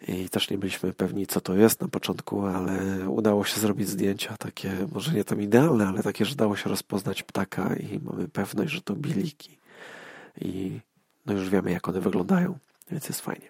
I 0.07 0.29
też 0.29 0.49
nie 0.49 0.57
byliśmy 0.57 0.93
pewni, 0.93 1.27
co 1.27 1.41
to 1.41 1.55
jest 1.55 1.81
na 1.81 1.87
początku, 1.87 2.45
ale 2.45 3.09
udało 3.09 3.45
się 3.45 3.59
zrobić 3.59 3.89
zdjęcia 3.89 4.37
takie, 4.37 4.71
może 4.91 5.13
nie 5.13 5.23
tam 5.23 5.41
idealne, 5.41 5.87
ale 5.87 6.03
takie, 6.03 6.25
że 6.25 6.35
dało 6.35 6.55
się 6.55 6.69
rozpoznać 6.69 7.23
ptaka 7.23 7.75
i 7.75 7.99
mamy 8.03 8.27
pewność, 8.27 8.73
że 8.73 8.81
to 8.81 8.95
biliki. 8.95 9.57
I 10.41 10.79
no 11.25 11.33
już 11.33 11.49
wiemy, 11.49 11.71
jak 11.71 11.87
one 11.87 12.01
wyglądają, 12.01 12.57
więc 12.91 13.09
jest 13.09 13.21
fajnie. 13.21 13.47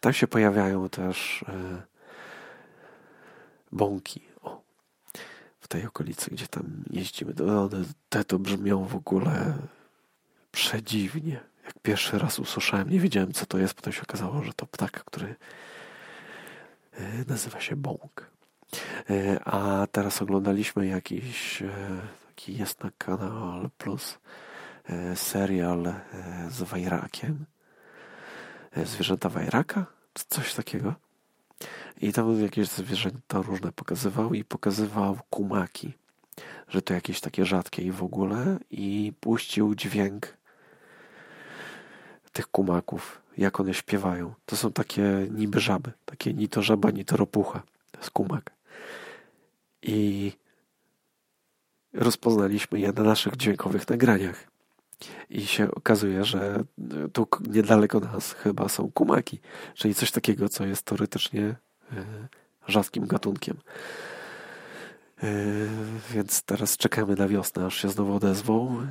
Tam 0.00 0.12
się 0.12 0.26
pojawiają 0.26 0.88
też 0.88 1.44
e, 1.48 1.82
bąki. 3.72 4.22
O, 4.42 4.62
w 5.60 5.68
tej 5.68 5.86
okolicy, 5.86 6.30
gdzie 6.30 6.46
tam 6.46 6.64
jeździmy. 6.90 7.34
One, 7.40 7.84
te 8.08 8.24
to 8.24 8.38
brzmią 8.38 8.84
w 8.84 8.96
ogóle 8.96 9.54
przedziwnie 10.52 11.40
jak 11.64 11.78
pierwszy 11.82 12.18
raz 12.18 12.38
usłyszałem, 12.38 12.90
nie 12.90 13.00
wiedziałem 13.00 13.32
co 13.32 13.46
to 13.46 13.58
jest, 13.58 13.74
potem 13.74 13.92
się 13.92 14.02
okazało, 14.02 14.42
że 14.42 14.52
to 14.52 14.66
ptak, 14.66 15.04
który 15.04 15.34
nazywa 17.28 17.60
się 17.60 17.76
bąk. 17.76 18.30
E, 19.10 19.44
a 19.44 19.86
teraz 19.92 20.22
oglądaliśmy 20.22 20.86
jakiś, 20.86 21.62
e, 21.62 21.70
taki 22.28 22.56
jest 22.58 22.84
na 22.84 22.90
Kanal 22.98 23.70
Plus, 23.78 24.18
serial 25.14 25.94
z 26.48 26.62
Wajrakiem. 26.62 27.44
zwierzęta 28.84 29.28
wajraka, 29.28 29.86
coś 30.28 30.54
takiego. 30.54 30.94
I 32.00 32.12
tam 32.12 32.42
jakieś 32.42 32.68
zwierzęta 32.68 33.42
różne 33.42 33.72
pokazywał 33.72 34.34
i 34.34 34.44
pokazywał 34.44 35.18
kumaki, 35.30 35.92
że 36.68 36.82
to 36.82 36.94
jakieś 36.94 37.20
takie 37.20 37.44
rzadkie 37.44 37.82
i 37.82 37.92
w 37.92 38.02
ogóle 38.02 38.58
i 38.70 39.12
puścił 39.20 39.74
dźwięk 39.74 40.36
tych 42.32 42.46
kumaków, 42.46 43.21
jak 43.38 43.60
one 43.60 43.74
śpiewają. 43.74 44.34
To 44.46 44.56
są 44.56 44.72
takie 44.72 45.26
niby 45.30 45.60
żaby, 45.60 45.92
takie 46.04 46.34
ni 46.34 46.48
to 46.48 46.62
żaba, 46.62 46.90
ni 46.90 47.04
to 47.04 47.16
ropucha. 47.16 47.62
To 47.90 47.98
jest 47.98 48.10
kumak. 48.10 48.50
I 49.82 50.32
rozpoznaliśmy 51.92 52.80
je 52.80 52.92
na 52.92 53.02
naszych 53.02 53.36
dźwiękowych 53.36 53.88
nagraniach. 53.88 54.52
I 55.30 55.46
się 55.46 55.70
okazuje, 55.70 56.24
że 56.24 56.64
tu 57.12 57.26
niedaleko 57.50 58.00
nas 58.00 58.32
chyba 58.32 58.68
są 58.68 58.90
kumaki, 58.92 59.40
czyli 59.74 59.94
coś 59.94 60.10
takiego, 60.10 60.48
co 60.48 60.66
jest 60.66 60.82
teoretycznie 60.82 61.42
e, 61.92 62.04
rzadkim 62.68 63.06
gatunkiem. 63.06 63.56
E, 65.22 65.26
więc 66.10 66.42
teraz 66.42 66.76
czekamy 66.76 67.14
na 67.16 67.28
wiosnę, 67.28 67.66
aż 67.66 67.82
się 67.82 67.88
znowu 67.88 68.14
odezwą. 68.14 68.80
E, 68.80 68.84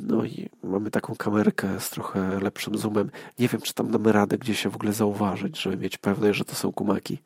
no 0.00 0.24
i 0.24 0.48
mamy 0.62 0.90
taką 0.90 1.16
kamerkę 1.16 1.80
z 1.80 1.90
trochę 1.90 2.40
lepszym 2.40 2.78
zoomem. 2.78 3.10
Nie 3.38 3.48
wiem, 3.48 3.60
czy 3.60 3.74
tam 3.74 3.90
damy 3.90 4.12
radę 4.12 4.38
gdzieś 4.38 4.60
się 4.60 4.70
w 4.70 4.74
ogóle 4.74 4.92
zauważyć, 4.92 5.60
żeby 5.60 5.76
mieć 5.76 5.98
pewność, 5.98 6.38
że 6.38 6.44
to 6.44 6.54
są 6.54 6.72
kumaki. 6.72 7.18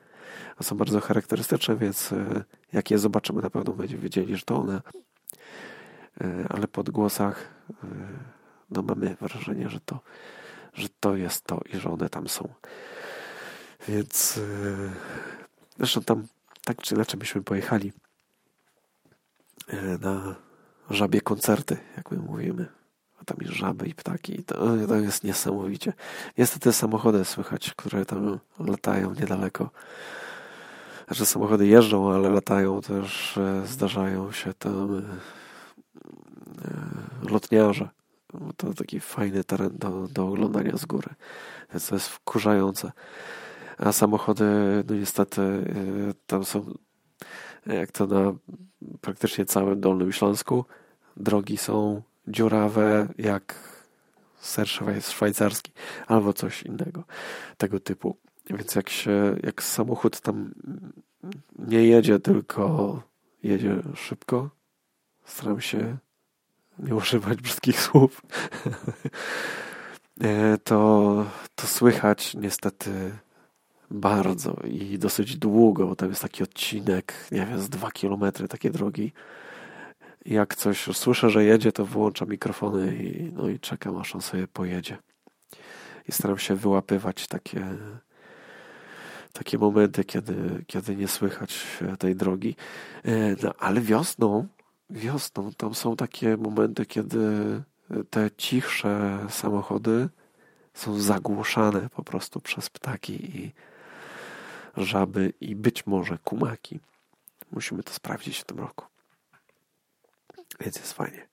A 0.57 0.63
są 0.63 0.77
bardzo 0.77 1.01
charakterystyczne, 1.01 1.77
więc 1.77 2.11
jak 2.73 2.91
je 2.91 2.99
zobaczymy, 2.99 3.43
na 3.43 3.51
pewno 3.51 3.73
będziemy 3.73 4.03
wiedzieli, 4.03 4.37
że 4.37 4.43
to 4.43 4.57
one. 4.57 4.83
Ale 6.49 6.69
po 6.69 6.81
odgłosach 6.81 7.49
no 8.71 8.83
mamy 8.83 9.17
wrażenie, 9.21 9.69
że 9.69 9.81
to, 9.81 10.01
że 10.75 10.89
to 11.01 11.17
jest 11.17 11.45
to 11.45 11.61
i 11.73 11.77
że 11.77 11.91
one 11.91 12.09
tam 12.09 12.29
są. 12.29 12.49
Więc 13.89 14.41
zresztą 15.79 16.03
tam 16.03 16.27
tak 16.65 16.83
czy 16.83 16.95
inaczej 16.95 17.19
byśmy 17.19 17.43
pojechali 17.43 17.93
yy, 19.73 19.99
na 19.99 20.35
żabie 20.91 21.21
koncerty, 21.21 21.77
jak 21.97 22.11
my 22.11 22.19
mówimy. 22.19 22.67
A 23.21 23.25
tam 23.25 23.37
jest 23.41 23.53
żaby 23.53 23.89
i 23.89 23.95
ptaki. 23.95 24.45
To, 24.45 24.55
to 24.89 24.97
jest 24.97 25.25
niesamowicie. 25.25 25.93
Niestety 26.39 26.73
samochody 26.73 27.25
słychać, 27.25 27.73
które 27.77 28.07
tam 28.07 28.39
latają 28.59 29.15
niedaleko. 29.15 29.71
Znaczy 31.07 31.27
samochody 31.27 31.67
jeżdżą, 31.67 32.13
ale 32.13 32.31
latają 32.31 32.81
też, 32.81 33.39
e, 33.39 33.67
zdarzają 33.67 34.33
się 34.33 34.55
tam 34.55 35.03
lotniarze 37.31 37.89
to 38.57 38.75
taki 38.75 39.01
fajny 39.01 39.45
teren 39.45 39.71
do, 39.79 40.09
do 40.09 40.29
oglądania 40.29 40.77
z 40.77 40.85
góry. 40.85 41.15
Więc 41.73 41.87
to 41.87 41.95
jest 41.95 42.09
wkurzające. 42.09 42.93
A 43.79 43.93
samochody, 43.93 44.45
no 44.89 44.95
niestety, 44.95 45.43
y, 45.43 46.15
tam 46.27 46.45
są, 46.45 46.75
jak 47.67 47.93
to 47.93 48.07
na 48.07 48.33
praktycznie 49.01 49.45
całym 49.45 49.81
Dolnym 49.81 50.13
Śląsku, 50.13 50.65
drogi 51.17 51.57
są 51.57 52.03
dziurawe 52.29 53.09
jak 53.19 53.55
ser 54.41 54.69
szwajcarski 55.01 55.73
albo 56.07 56.33
coś 56.33 56.63
innego 56.63 57.05
tego 57.57 57.81
typu. 57.81 58.17
Więc 58.51 58.75
jak 58.75 58.91
się, 58.91 59.37
jak 59.43 59.63
samochód 59.63 60.21
tam 60.21 60.55
nie 61.59 61.85
jedzie, 61.85 62.21
tylko 62.21 63.03
jedzie 63.43 63.77
szybko, 63.95 64.51
staram 65.25 65.61
się 65.61 65.97
nie 66.79 66.95
używać 66.95 67.43
brzydkich 67.43 67.81
słów, 67.81 68.23
e, 70.21 70.59
to, 70.59 71.27
to 71.55 71.67
słychać 71.67 72.35
niestety 72.35 73.19
bardzo 73.91 74.57
i 74.65 74.99
dosyć 74.99 75.37
długo, 75.37 75.87
bo 75.87 75.97
tam 75.97 76.09
jest 76.09 76.23
taki 76.23 76.43
odcinek, 76.43 77.15
nie 77.33 77.47
wiem, 77.47 77.61
z 77.61 77.69
dwa 77.69 77.91
kilometry 77.91 78.49
takie 78.49 78.71
drogi. 78.71 79.13
Jak 80.27 80.55
coś 80.55 80.89
słyszę, 80.93 81.31
że 81.31 81.45
jedzie, 81.45 81.73
to 81.73 81.87
wyłączam 81.87 82.29
mikrofony 82.29 82.97
i, 82.97 83.33
no 83.33 83.49
i 83.49 83.61
czekam, 83.61 83.97
aż 83.97 84.15
on 84.15 84.21
sobie 84.21 84.49
pojedzie. 84.49 84.99
I 86.09 86.13
staram 86.13 86.39
się 86.39 86.55
wyłapywać 86.55 87.27
takie, 87.27 87.67
takie 89.33 89.59
momenty, 89.59 90.05
kiedy, 90.05 90.65
kiedy 90.67 90.97
nie 90.97 91.09
słychać 91.09 91.67
tej 91.99 92.17
drogi. 92.17 92.57
E, 93.05 93.11
no, 93.43 93.55
ale 93.59 93.81
wiosną 93.81 94.47
wiosną 94.91 95.53
tam 95.53 95.75
są 95.75 95.97
takie 95.97 96.37
momenty, 96.37 96.87
kiedy 96.87 97.19
te 98.11 98.31
cichsze 98.37 99.19
samochody 99.29 100.09
są 100.75 100.99
zagłuszane 100.99 101.89
po 101.91 102.03
prostu 102.03 102.41
przez 102.41 102.71
ptaki 102.71 103.39
i 103.39 103.53
żaby 104.77 105.33
i 105.41 105.57
być 105.57 105.87
może 105.87 106.19
kumaki. 106.19 106.81
Musimy 107.53 107.83
to 107.83 107.93
sprawdzić 107.93 108.39
w 108.39 108.45
tym 108.45 108.59
roku. 108.59 108.85
Więc 110.61 110.77
jest 110.77 110.93
fajnie. 110.93 111.29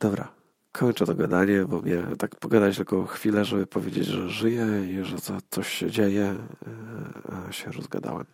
Dobra, 0.00 0.32
kończę 0.72 1.06
to 1.06 1.14
gadanie, 1.14 1.64
bo 1.64 1.80
mnie 1.80 2.02
tak 2.18 2.36
pogadać 2.36 2.76
tylko 2.76 3.06
chwilę, 3.06 3.44
żeby 3.44 3.66
powiedzieć, 3.66 4.06
że 4.06 4.28
żyję 4.28 4.66
i 4.88 5.04
że 5.04 5.16
coś 5.50 5.68
się 5.68 5.90
dzieje, 5.90 6.24
e, 6.24 7.46
a 7.48 7.52
się 7.52 7.72
rozgadałem. 7.72 8.26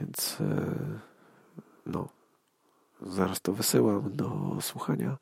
Więc 0.00 0.38
e, 0.40 0.74
no, 1.86 2.08
Zaraz 3.02 3.40
to 3.40 3.52
wysyłam 3.52 4.16
do 4.16 4.56
słuchania 4.60 5.16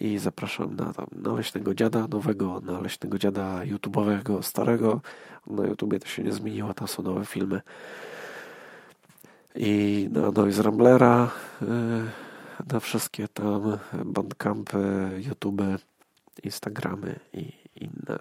i 0.00 0.18
zapraszam 0.18 0.76
na 0.76 0.92
tam 0.92 1.06
Leśnego 1.36 1.74
Dziada 1.74 2.08
nowego, 2.08 2.60
na 2.60 2.80
Leśnego 2.80 3.18
Dziada 3.18 3.60
YouTube'owego 3.64 4.42
starego. 4.42 5.00
Na 5.46 5.66
YouTubie 5.66 6.00
to 6.00 6.06
się 6.06 6.22
nie 6.22 6.32
zmieniło, 6.32 6.74
tam 6.74 6.88
są 6.88 7.02
nowe 7.02 7.26
filmy. 7.26 7.60
I 9.54 10.08
na 10.12 10.30
Noise 10.30 10.62
Ramblera, 10.62 11.30
y, 11.62 11.66
na 12.72 12.80
wszystkie 12.80 13.28
tam 13.28 13.78
bandcampy, 14.04 15.10
YouTube, 15.26 15.62
Instagramy 16.42 17.20
i 17.32 17.52
inne. 17.76 18.18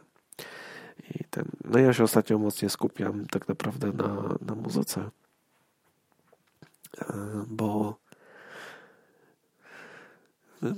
I 1.15 1.23
ten, 1.29 1.45
no 1.65 1.79
ja 1.79 1.93
się 1.93 2.03
ostatnio 2.03 2.37
mocniej 2.37 2.69
skupiam 2.69 3.25
tak 3.25 3.47
naprawdę 3.47 3.91
na, 3.91 4.35
na 4.47 4.55
muzyce, 4.55 5.01
y, 5.01 7.03
bo 7.47 8.02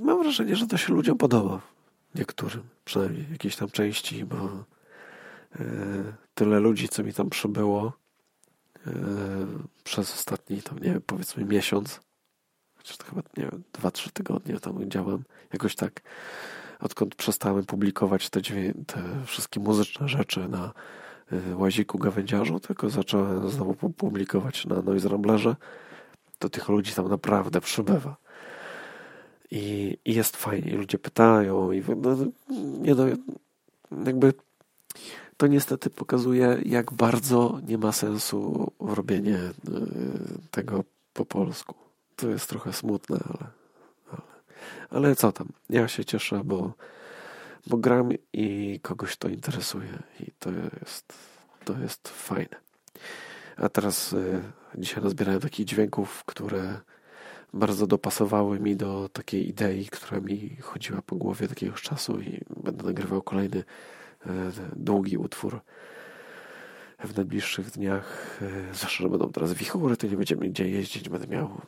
mam 0.02 0.24
wrażenie, 0.24 0.56
że 0.56 0.68
to 0.68 0.78
się 0.78 0.94
ludziom 0.94 1.18
podoba. 1.18 1.62
Niektórym, 2.16 2.64
przynajmniej 2.86 3.26
jakiejś 3.32 3.56
tam 3.56 3.70
części, 3.70 4.26
bo 4.26 4.36
e, 4.36 5.66
tyle 6.34 6.60
ludzi, 6.60 6.90
co 6.90 7.04
mi 7.04 7.14
tam 7.14 7.30
przybyło 7.30 7.94
e, 8.88 8.92
przez 9.84 10.14
ostatni, 10.14 10.62
tam 10.62 10.80
nie 10.80 10.92
wiem, 10.92 11.02
powiedzmy 11.06 11.46
miesiąc, 11.46 12.00
chociaż 12.78 12.98
to 12.98 13.06
chyba, 13.06 13.22
nie 13.38 13.44
wiem, 13.44 13.64
dwa, 13.74 13.92
trzy 13.92 14.12
tygodnie 14.12 14.60
tam 14.60 14.90
działam, 14.90 15.24
jakoś 15.54 15.76
tak, 15.76 16.02
odkąd 16.80 17.16
przestałem 17.16 17.66
publikować 17.66 18.30
te, 18.30 18.42
te 18.88 19.26
wszystkie 19.26 19.60
muzyczne 19.60 20.08
rzeczy 20.08 20.50
na 20.50 20.74
e, 21.32 21.56
łaziku 21.56 21.98
gawędziarzu, 21.98 22.60
tylko 22.60 22.90
zacząłem 22.90 23.50
znowu 23.50 23.74
publikować 23.90 24.66
na 24.66 24.82
Noise 24.82 25.10
Ramblerze, 25.10 25.56
to 26.40 26.50
tych 26.50 26.70
ludzi 26.70 26.94
tam 26.94 27.10
naprawdę 27.10 27.62
przybywa. 27.62 28.25
I, 29.52 29.98
i 30.06 30.14
jest 30.14 30.38
fajnie, 30.38 30.76
ludzie 30.76 30.98
pytają 31.00 31.72
i 31.72 31.84
no, 31.98 32.16
nie 32.82 32.96
no, 32.96 33.06
jakby 34.06 34.34
to 35.38 35.48
niestety 35.48 35.90
pokazuje, 35.90 36.58
jak 36.66 36.94
bardzo 36.94 37.60
nie 37.68 37.78
ma 37.78 37.92
sensu 37.92 38.72
robienie 38.80 39.38
e, 39.38 39.52
tego 40.52 40.84
po 41.14 41.26
polsku. 41.26 41.76
To 42.16 42.30
jest 42.30 42.50
trochę 42.50 42.74
smutne, 42.74 43.20
ale, 43.30 43.48
ale, 44.12 44.22
ale 44.90 45.16
co 45.16 45.32
tam. 45.32 45.48
Ja 45.70 45.88
się 45.88 46.06
cieszę, 46.06 46.42
bo, 46.46 46.74
bo 47.68 47.78
gram 47.78 48.10
i 48.34 48.80
kogoś 48.84 49.18
to 49.18 49.28
interesuje 49.28 50.00
i 50.20 50.32
to 50.40 50.50
jest, 50.82 51.14
to 51.66 51.80
jest 51.80 52.08
fajne. 52.10 52.56
A 53.58 53.70
teraz 53.70 54.14
y, 54.14 54.42
dzisiaj 54.76 55.04
rozbierałem 55.04 55.42
takich 55.42 55.66
dźwięków, 55.66 56.24
które 56.26 56.80
bardzo 57.56 57.88
dopasowały 57.88 58.60
mi 58.60 58.76
do 58.76 59.10
takiej 59.10 59.50
idei, 59.50 59.86
która 59.86 60.22
mi 60.22 60.58
chodziła 60.62 61.02
po 61.02 61.16
głowie 61.16 61.48
takiegoś 61.48 61.82
czasu 61.82 62.22
i 62.22 62.42
będę 62.64 62.84
nagrywał 62.84 63.22
kolejny 63.22 63.64
e, 64.26 64.52
długi 64.76 65.18
utwór 65.18 65.62
w 67.00 67.16
najbliższych 67.16 67.72
dniach. 67.72 68.40
E, 68.42 68.74
zwłaszcza, 68.74 69.04
że 69.04 69.10
będą 69.10 69.32
teraz 69.32 69.54
wichury, 69.54 69.98
to 69.98 70.08
nie 70.08 70.18
będziemy 70.18 70.50
gdzie 70.50 70.70
jeździć, 70.70 71.10
będę 71.10 71.28
miał 71.28 71.62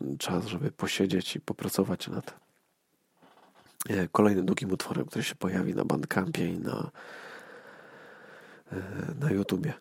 e, 0.00 0.16
czas, 0.18 0.46
żeby 0.46 0.72
posiedzieć 0.72 1.36
i 1.36 1.40
popracować 1.40 2.08
nad 2.08 2.40
kolejnym 4.12 4.46
długim 4.46 4.72
utworem, 4.72 5.06
który 5.06 5.24
się 5.24 5.34
pojawi 5.34 5.74
na 5.74 5.84
Bandcampie 5.84 6.46
i 6.46 6.58
na 6.58 6.90
na 9.20 9.30
YouTubie. 9.30 9.74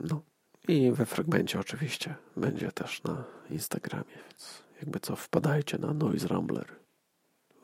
No. 0.00 0.22
I 0.68 0.92
we 0.92 1.06
fragmencie 1.06 1.60
oczywiście 1.60 2.14
będzie 2.36 2.72
też 2.72 3.02
na 3.02 3.24
Instagramie, 3.50 4.18
więc 4.28 4.62
jakby 4.80 5.00
co, 5.00 5.16
wpadajcie 5.16 5.78
na 5.78 5.92
Noise 5.92 6.28
Rambler 6.28 6.66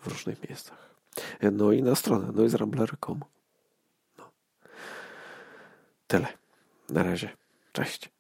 w 0.01 0.07
różnych 0.07 0.49
miejscach. 0.49 0.95
No 1.53 1.73
i 1.73 1.83
na 1.83 1.95
stronę 1.95 2.33
noiserambler.com. 2.33 3.21
No. 4.19 4.31
Tyle. 6.07 6.27
Na 6.89 7.03
razie. 7.03 7.29
Cześć. 7.73 8.12